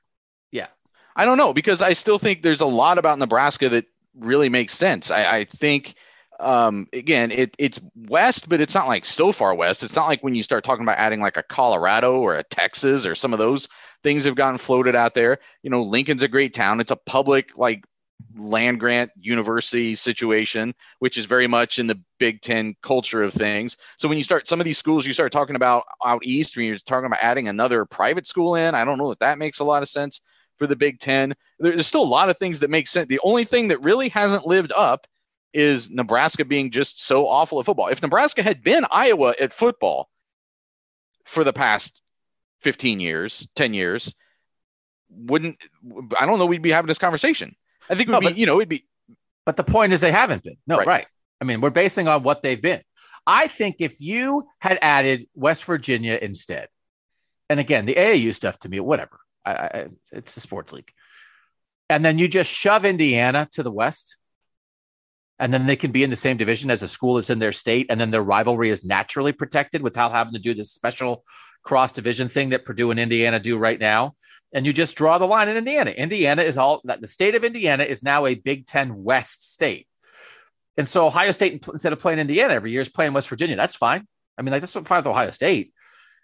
[0.51, 0.69] Yeah.
[1.15, 3.87] I don't know because I still think there's a lot about Nebraska that
[4.19, 5.11] really makes sense.
[5.11, 5.95] I, I think
[6.41, 9.83] um, again it, it's west, but it's not like so far west.
[9.83, 13.05] It's not like when you start talking about adding like a Colorado or a Texas
[13.05, 13.69] or some of those
[14.03, 15.39] things have gotten floated out there.
[15.63, 16.81] You know, Lincoln's a great town.
[16.81, 17.85] It's a public like
[18.37, 23.77] land grant university situation, which is very much in the Big Ten culture of things.
[23.99, 26.67] So when you start some of these schools you start talking about out east, when
[26.67, 29.65] you're talking about adding another private school in, I don't know if that makes a
[29.65, 30.21] lot of sense
[30.59, 31.35] for the Big Ten.
[31.59, 33.09] There- There's still a lot of things that make sense.
[33.09, 35.07] The only thing that really hasn't lived up
[35.53, 37.89] is Nebraska being just so awful at football.
[37.89, 40.09] If Nebraska had been Iowa at football
[41.27, 42.01] for the past
[42.61, 44.15] 15 years, 10 years,
[45.11, 45.59] wouldn't
[46.19, 47.55] I don't know we'd be having this conversation.
[47.91, 48.87] I think it would No, be, but- you know, it'd be
[49.45, 50.57] But the point is they haven't been.
[50.69, 50.87] No, Right.
[50.87, 51.07] right.
[51.41, 52.81] I mean, we're basing on what they've been.
[53.27, 56.69] I think if you had added West Virginia instead,
[57.51, 59.19] and again, the AAU stuff to me, whatever.
[59.45, 60.91] I, I, it's a sports league.
[61.91, 64.17] And then you just shove Indiana to the west,
[65.41, 67.53] and then they can be in the same division as a school that's in their
[67.53, 71.25] state, and then their rivalry is naturally protected without having to do this special
[71.65, 74.15] cross division thing that Purdue and Indiana do right now.
[74.55, 75.91] And you just draw the line in Indiana.
[75.91, 79.87] Indiana is all that the state of Indiana is now a Big Ten West state.
[80.77, 83.57] And so Ohio State, instead of playing Indiana every year, is playing West Virginia.
[83.57, 84.07] That's fine.
[84.39, 85.73] I mean, like that's fine with Ohio State.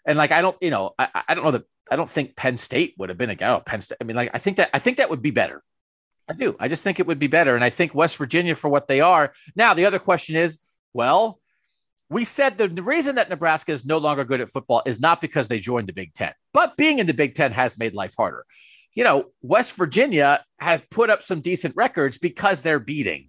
[0.07, 2.59] And like I don't, you know, I, I don't know that I don't think Penn
[2.59, 3.57] State would have been a go.
[3.57, 3.99] Oh, Penn State.
[4.01, 5.63] I mean, like I think that I think that would be better.
[6.29, 6.57] I do.
[6.61, 7.55] I just think it would be better.
[7.55, 9.33] And I think West Virginia for what they are.
[9.57, 10.59] Now, the other question is,
[10.93, 11.41] well,
[12.11, 15.49] we said the, reason that Nebraska is no longer good at football is not because
[15.49, 18.47] they joined the Big Ten, but being in the Big Ten has made life harder.
[18.95, 23.29] You know, West Virginia has put up some decent records because they're beating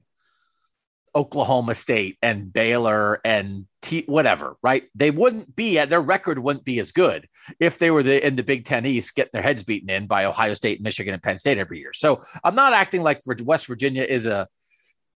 [1.13, 4.84] Oklahoma State and Baylor and T- whatever, right?
[4.95, 7.27] They wouldn't be at their record wouldn't be as good
[7.59, 10.25] if they were the, in the Big Ten East getting their heads beaten in by
[10.25, 11.93] Ohio State, Michigan, and Penn State every year.
[11.93, 14.47] So I'm not acting like West Virginia is a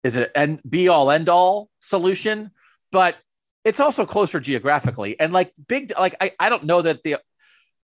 [0.05, 2.51] is a and be all end all solution,
[2.93, 3.17] but
[3.65, 7.17] it's also closer geographically and like big like I, I don't know that the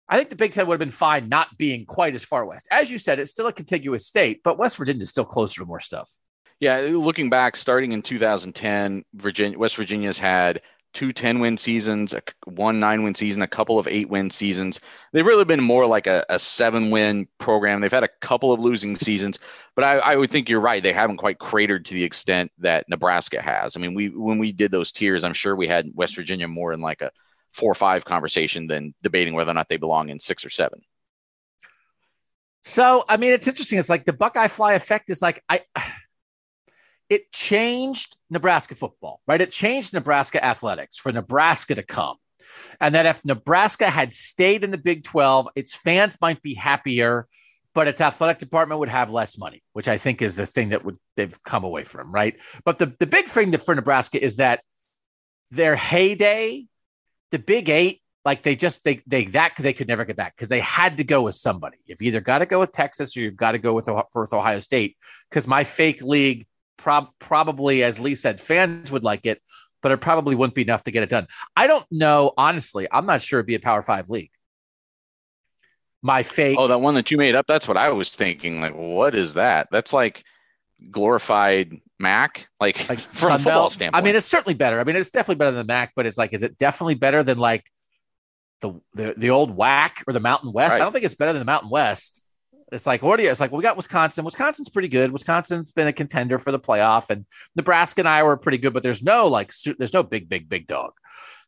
[0.09, 2.69] I think the Big Ten would have been fine not being quite as far west.
[2.71, 5.67] As you said, it's still a contiguous state, but West Virginia is still closer to
[5.67, 6.09] more stuff.
[6.61, 10.63] Yeah, looking back, starting in 2010, Virginia, West Virginia's had
[10.97, 14.81] two 10 win seasons, a, one nine win season, a couple of eight win seasons.
[15.13, 17.83] They've really been more like a, a seven win program.
[17.83, 19.39] They've had a couple of losing seasons,
[19.75, 20.83] but I, I would think you're right.
[20.83, 23.77] They haven't quite cratered to the extent that Nebraska has.
[23.77, 26.73] I mean, we when we did those tiers, I'm sure we had West Virginia more
[26.73, 27.11] in like a
[27.53, 30.81] four or five conversation than debating whether or not they belong in six or seven.
[32.63, 33.79] So, I mean, it's interesting.
[33.79, 35.61] It's like the Buckeye Fly effect is like I
[37.09, 39.41] it changed Nebraska football, right?
[39.41, 42.17] It changed Nebraska athletics for Nebraska to come.
[42.81, 47.27] And that if Nebraska had stayed in the Big 12, its fans might be happier,
[47.75, 50.85] but its athletic department would have less money, which I think is the thing that
[50.85, 52.37] would they've come away from, right?
[52.65, 54.63] But the, the big thing for Nebraska is that
[55.51, 56.67] their heyday,
[57.31, 60.49] the Big Eight, like they just they they that they could never get back because
[60.49, 61.77] they had to go with somebody.
[61.85, 64.59] You've either got to go with Texas or you've got to go with with Ohio
[64.59, 64.97] State
[65.31, 66.47] because my fake league
[66.77, 69.41] prob- probably, as Lee said, fans would like it,
[69.83, 71.27] but it probably wouldn't be enough to get it done.
[71.57, 72.87] I don't know honestly.
[72.91, 74.31] I'm not sure it'd be a Power Five league.
[76.03, 76.57] My fake.
[76.59, 77.47] Oh, that one that you made up.
[77.47, 78.61] That's what I was thinking.
[78.61, 79.69] Like, what is that?
[79.71, 80.23] That's like
[80.91, 84.03] glorified MAC, like, like from a football standpoint.
[84.03, 84.79] I mean, it's certainly better.
[84.79, 87.23] I mean, it's definitely better than the MAC, but it's like, is it definitely better
[87.23, 87.65] than like
[88.61, 90.73] the the, the old WAC or the Mountain West?
[90.73, 90.81] Right.
[90.81, 92.23] I don't think it's better than the Mountain West.
[92.73, 93.31] It's like, what are you?
[93.31, 94.25] It's like, we got Wisconsin.
[94.25, 95.13] Wisconsin's pretty good.
[95.13, 98.83] Wisconsin's been a contender for the playoff, and Nebraska and Iowa are pretty good, but
[98.83, 100.93] there's no like, there's no big, big, big dog.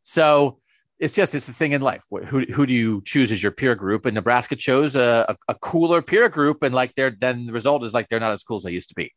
[0.03, 0.61] So
[0.99, 2.03] it's just it's the thing in life.
[2.11, 4.05] Who who do you choose as your peer group?
[4.05, 7.85] And Nebraska chose a, a, a cooler peer group, and like they're then the result
[7.85, 9.13] is like they're not as cool as they used to be.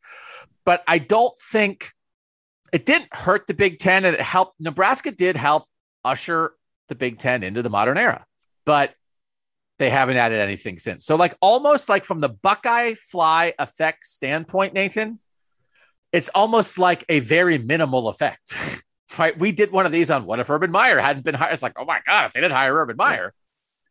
[0.64, 1.90] But I don't think
[2.72, 4.60] it didn't hurt the Big Ten, and it helped.
[4.60, 5.64] Nebraska did help
[6.04, 6.52] usher
[6.88, 8.24] the Big Ten into the modern era,
[8.64, 8.94] but
[9.82, 11.04] they haven't added anything since.
[11.04, 15.18] So like almost like from the Buckeye fly effect standpoint, Nathan,
[16.12, 18.54] it's almost like a very minimal effect.
[19.18, 19.36] right?
[19.36, 21.52] We did one of these on what if Urban Meyer hadn't been hired?
[21.52, 23.34] It's like, oh my God, if they didn't hire Urban Meyer,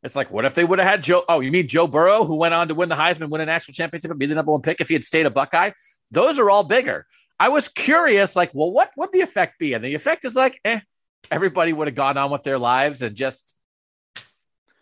[0.02, 1.26] it's like, what if they would have had Joe?
[1.28, 3.74] Oh, you mean Joe Burrow, who went on to win the Heisman, win a national
[3.74, 5.72] championship, and be the number one pick if he had stayed a Buckeye?
[6.10, 7.06] Those are all bigger.
[7.38, 9.74] I was curious, like, well, what would the effect be?
[9.74, 10.80] And the effect is like, eh,
[11.30, 13.56] everybody would have gone on with their lives and just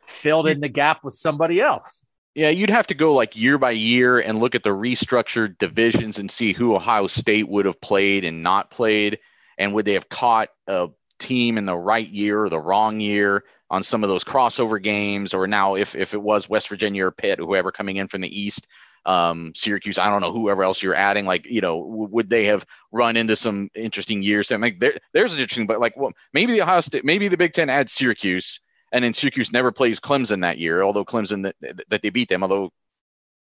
[0.10, 2.04] filled in the gap with somebody else.
[2.36, 6.20] Yeah, you'd have to go like year by year and look at the restructured divisions
[6.20, 9.20] and see who Ohio State would have played and not played
[9.58, 10.90] and would they have caught a
[11.20, 15.34] team in the right year or the wrong year on some of those crossover games
[15.34, 18.22] or now if if it was West Virginia or Pitt or whoever coming in from
[18.22, 18.68] the east
[19.06, 22.66] um, Syracuse I don't know whoever else you're adding like you know would they have
[22.92, 26.54] run into some interesting years I mean there, there's an interesting but like well maybe
[26.54, 30.42] the Ohio State maybe the Big 10 adds Syracuse and then Syracuse never plays Clemson
[30.42, 32.72] that year although Clemson that, that they beat them although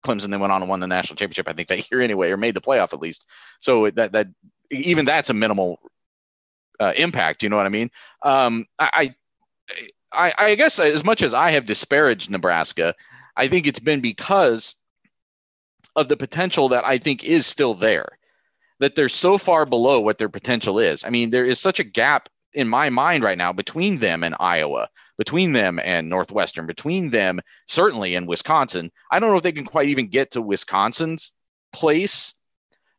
[0.05, 2.37] Clemson then went on and won the national championship I think that year anyway or
[2.37, 3.27] made the playoff at least
[3.61, 4.29] so that that
[4.71, 5.81] even that's a minimal
[6.81, 7.43] uh, impact.
[7.43, 7.91] You know what I mean?
[8.23, 9.15] Um, I,
[10.13, 12.95] I, I guess as much as I have disparaged Nebraska,
[13.37, 14.75] I think it's been because
[15.97, 18.07] of the potential that I think is still there.
[18.81, 21.03] That they're so far below what their potential is.
[21.03, 22.29] I mean, there is such a gap
[22.59, 27.41] in my mind right now between them and Iowa, between them and Northwestern, between them
[27.67, 28.91] certainly in Wisconsin.
[29.11, 31.33] I don't know if they can quite even get to Wisconsin's
[31.73, 32.35] place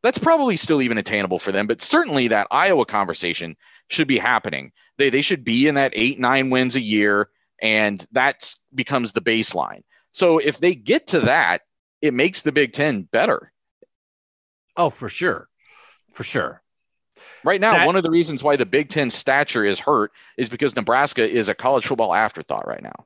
[0.01, 1.67] that's probably still even attainable for them.
[1.67, 3.55] But certainly that Iowa conversation
[3.89, 4.71] should be happening.
[4.97, 7.29] They they should be in that eight nine wins a year,
[7.61, 9.83] and that becomes the baseline.
[10.11, 11.61] So if they get to that,
[12.01, 13.51] it makes the Big Ten better.
[14.77, 15.49] Oh, for sure,
[16.13, 16.61] for sure.
[17.43, 20.49] Right now, that, one of the reasons why the Big Ten stature is hurt is
[20.49, 23.05] because Nebraska is a college football afterthought right now.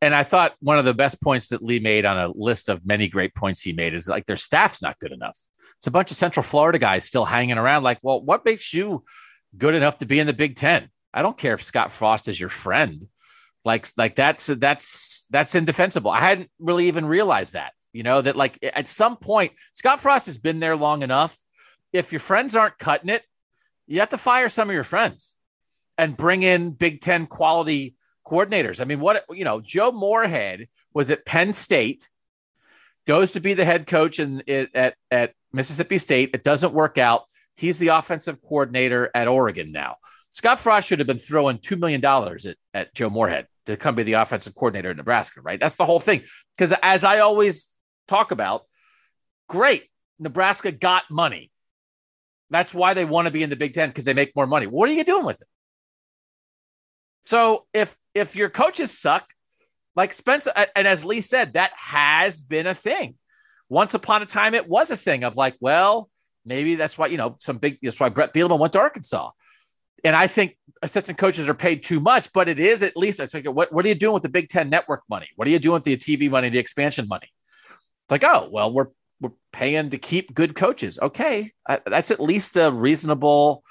[0.00, 2.86] And I thought one of the best points that Lee made on a list of
[2.86, 5.36] many great points he made is like their staff's not good enough
[5.78, 7.84] it's a bunch of Central Florida guys still hanging around.
[7.84, 9.04] Like, well, what makes you
[9.56, 10.88] good enough to be in the Big Ten?
[11.14, 13.06] I don't care if Scott Frost is your friend.
[13.64, 16.10] Like, like that's that's that's indefensible.
[16.10, 17.72] I hadn't really even realized that.
[17.92, 21.38] You know that like at some point Scott Frost has been there long enough.
[21.92, 23.22] If your friends aren't cutting it,
[23.88, 25.34] you have to fire some of your friends
[25.96, 28.80] and bring in Big Ten quality coordinators.
[28.80, 32.08] I mean, what you know, Joe Moorhead was at Penn State,
[33.06, 34.42] goes to be the head coach in,
[34.74, 36.30] at at Mississippi State.
[36.34, 37.24] It doesn't work out.
[37.56, 39.96] He's the offensive coordinator at Oregon now.
[40.30, 44.02] Scott Frost should have been throwing $2 million at, at Joe Moorhead to come be
[44.02, 45.58] the offensive coordinator in Nebraska, right?
[45.58, 46.22] That's the whole thing.
[46.56, 47.74] Because as I always
[48.06, 48.66] talk about,
[49.48, 49.84] great.
[50.18, 51.50] Nebraska got money.
[52.50, 54.66] That's why they want to be in the Big Ten because they make more money.
[54.66, 55.48] What are you doing with it?
[57.26, 59.26] So if if your coaches suck,
[59.94, 63.16] like Spencer, and as Lee said, that has been a thing
[63.68, 66.08] once upon a time it was a thing of like, well,
[66.44, 69.30] maybe that's why, you know, some big, that's why Bret Bielema went to Arkansas.
[70.04, 73.34] And I think assistant coaches are paid too much, but it is at least, it's
[73.34, 75.28] like, what, what are you doing with the Big Ten network money?
[75.36, 77.28] What are you doing with the TV money, the expansion money?
[77.68, 78.86] It's like, oh, well, we're,
[79.20, 80.98] we're paying to keep good coaches.
[81.00, 81.52] Okay.
[81.86, 83.62] that's at least a reasonable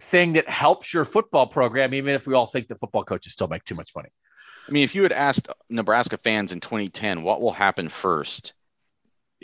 [0.00, 3.48] thing that helps your football program, even if we all think that football coaches still
[3.48, 4.08] make too much money.
[4.68, 8.54] I mean, if you had asked Nebraska fans in 2010, what will happen first?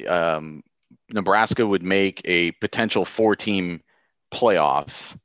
[0.07, 0.63] um,
[1.11, 3.83] Nebraska would make a potential four team
[4.33, 5.17] playoff.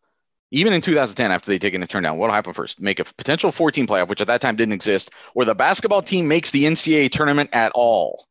[0.52, 2.80] Even in 2010, after they taken a turn down, what'll happen first?
[2.80, 6.28] Make a potential 14 playoff, which at that time didn't exist, or the basketball team
[6.28, 8.28] makes the NCAA tournament at all.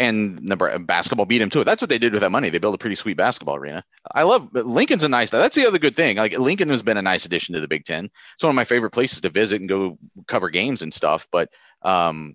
[0.00, 1.64] And Nebraska, basketball beat him to it.
[1.64, 2.48] That's what they did with that money.
[2.48, 3.84] They built a pretty sweet basketball arena.
[4.14, 5.28] I love Lincoln's a nice.
[5.28, 6.16] That's the other good thing.
[6.16, 8.10] Like Lincoln has been a nice addition to the Big Ten.
[8.34, 11.28] It's one of my favorite places to visit and go cover games and stuff.
[11.30, 11.50] But
[11.82, 12.34] um,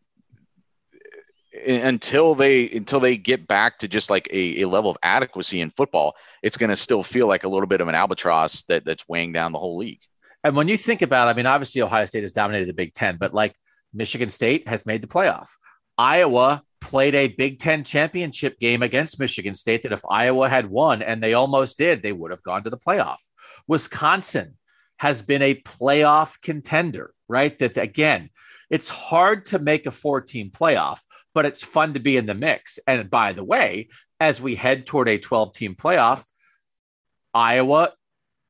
[1.66, 5.72] until they until they get back to just like a, a level of adequacy in
[5.72, 9.10] football, it's going to still feel like a little bit of an albatross that that's
[9.10, 10.02] weighing down the whole league.
[10.44, 13.18] And when you think about, I mean, obviously Ohio State has dominated the Big Ten,
[13.18, 13.56] but like
[13.92, 15.48] Michigan State has made the playoff.
[15.98, 16.62] Iowa
[16.96, 21.22] played a Big Ten championship game against Michigan State that if Iowa had won, and
[21.22, 23.18] they almost did, they would have gone to the playoff.
[23.68, 24.58] Wisconsin
[24.96, 27.60] has been a playoff contender, right?
[27.60, 28.30] That again,
[28.70, 31.00] it's hard to make a four team playoff,
[31.34, 32.80] but it's fun to be in the mix.
[32.88, 33.90] And by the way,
[34.22, 36.24] as we head toward a 12 team playoff,
[37.34, 37.92] Iowa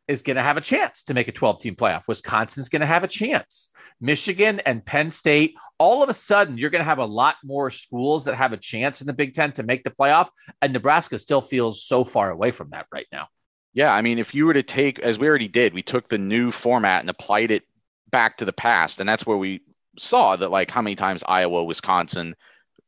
[0.07, 2.07] is going to have a chance to make a 12 team playoff.
[2.07, 3.71] Wisconsin's going to have a chance.
[3.99, 7.69] Michigan and Penn State, all of a sudden, you're going to have a lot more
[7.69, 10.29] schools that have a chance in the Big Ten to make the playoff.
[10.61, 13.27] And Nebraska still feels so far away from that right now.
[13.73, 13.93] Yeah.
[13.93, 16.51] I mean, if you were to take, as we already did, we took the new
[16.51, 17.63] format and applied it
[18.09, 18.99] back to the past.
[18.99, 19.61] And that's where we
[19.97, 22.35] saw that, like, how many times Iowa, Wisconsin,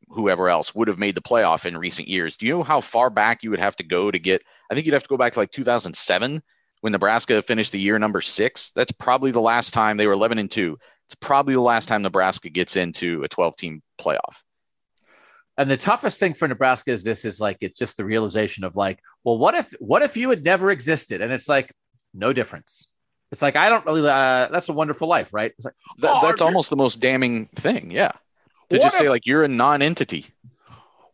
[0.10, 2.38] whoever else would have made the playoff in recent years.
[2.38, 4.42] Do you know how far back you would have to go to get?
[4.72, 6.42] I think you'd have to go back to like 2007
[6.88, 8.72] when Nebraska finished the year number six.
[8.72, 10.80] That's probably the last time they were 11 and two.
[11.06, 14.38] It's probably the last time Nebraska gets into a 12 team playoff.
[15.58, 18.78] And the toughest thing for Nebraska is this is like it's just the realization of
[18.78, 21.22] like, well, what if what if you had never existed?
[21.22, 21.74] And it's like
[22.14, 22.90] no difference.
[23.34, 24.08] It's like I don't really.
[24.08, 25.52] Uh, that's a wonderful life, right?
[25.58, 25.74] It's like
[26.04, 27.92] oh, that's almost the most damning thing.
[27.92, 28.14] Yeah,
[28.70, 30.28] to just if, say like you're a non-entity.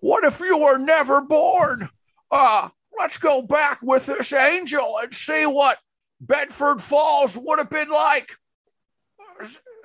[0.01, 1.89] What if you were never born?
[2.29, 5.77] Uh, let's go back with this angel and see what
[6.19, 8.31] Bedford Falls would have been like.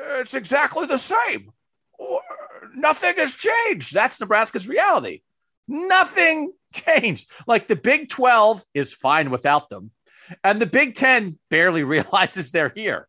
[0.00, 1.52] It's exactly the same.
[2.74, 3.92] Nothing has changed.
[3.92, 5.22] That's Nebraska's reality.
[5.66, 7.30] Nothing changed.
[7.46, 9.90] Like the Big 12 is fine without them.
[10.44, 13.09] And the Big 10 barely realizes they're here.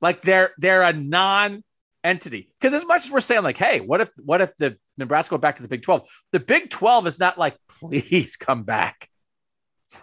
[0.00, 2.52] Like they're they're a non-entity.
[2.60, 5.38] Because as much as we're saying, like, hey, what if what if the Nebraska go
[5.38, 6.06] back to the Big 12?
[6.32, 9.08] The Big 12 is not like, please come back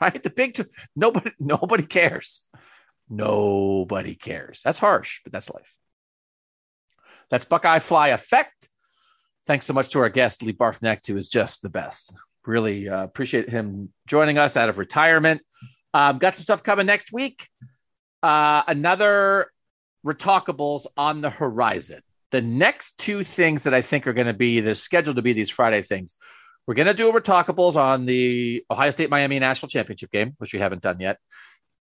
[0.01, 0.21] right?
[0.21, 2.47] The big nobody nobody cares.
[3.09, 4.61] Nobody cares.
[4.63, 5.75] That's harsh, but that's life.
[7.29, 8.69] That's Buckeye Fly Effect.
[9.45, 12.13] Thanks so much to our guest, Lee Barfknecht, who is just the best.
[12.45, 15.41] Really uh, appreciate him joining us out of retirement.
[15.93, 17.47] Um, got some stuff coming next week.
[18.23, 19.51] Uh, another
[20.05, 22.01] Retalkables on the horizon.
[22.31, 25.33] The next two things that I think are going to be they're scheduled to be
[25.33, 26.15] these Friday things
[26.67, 30.53] we're going to do a Retalkables on the Ohio State Miami National Championship game, which
[30.53, 31.17] we haven't done yet.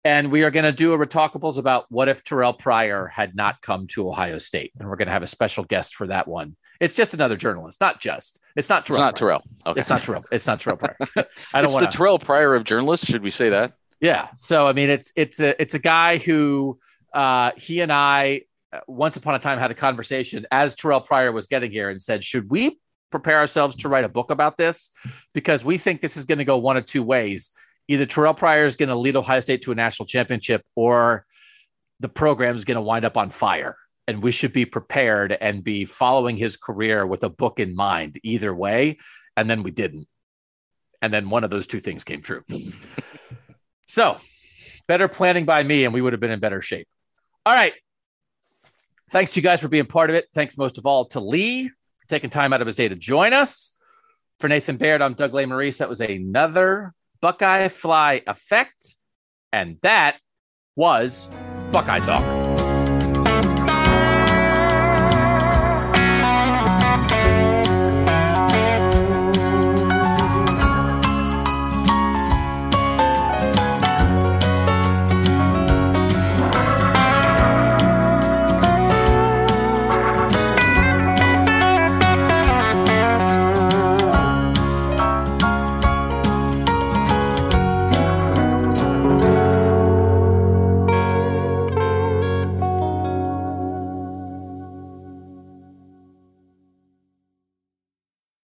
[0.02, 3.60] And we are going to do a Retalkables about what if Terrelle Pryor had not
[3.60, 4.72] come to Ohio State.
[4.78, 6.56] And we're going to have a special guest for that one.
[6.80, 8.40] It's just another journalist, not just.
[8.56, 8.90] It's not Terrelle.
[8.90, 9.32] It's not Pryor.
[9.32, 9.42] Terrelle.
[9.66, 9.80] Okay.
[9.80, 10.24] It's not Terrelle.
[10.32, 10.96] It's not Terrelle Pryor.
[11.52, 11.86] I don't it's wanna...
[11.86, 13.06] the Terrelle Pryor of journalists.
[13.06, 13.74] Should we say that?
[14.00, 14.28] Yeah.
[14.34, 16.78] So I mean, it's it's a it's a guy who
[17.12, 21.32] uh, he and I uh, once upon a time had a conversation as Terrelle Pryor
[21.32, 22.78] was getting here and said, should we
[23.10, 24.90] prepare ourselves to write a book about this
[25.34, 27.52] because we think this is going to go one of two ways.
[27.88, 31.26] Either Terrelle Pryor is going to lead Ohio State to a national championship, or
[31.98, 33.76] the program is going to wind up on fire.
[34.06, 38.18] And we should be prepared and be following his career with a book in mind,
[38.22, 38.98] either way.
[39.36, 40.08] And then we didn't.
[41.02, 42.44] And then one of those two things came true.
[43.86, 44.18] so,
[44.86, 46.88] better planning by me, and we would have been in better shape.
[47.46, 47.72] All right.
[49.10, 50.26] Thanks to you guys for being part of it.
[50.32, 51.70] Thanks most of all to Lee
[52.10, 53.76] taking time out of his day to join us.
[54.40, 55.78] For Nathan Baird, I'm Doug Lesmerises.
[55.78, 58.96] That was another Buckeye Fly effect.
[59.52, 60.18] And that
[60.76, 61.30] was
[61.72, 62.39] Buckeye Talk.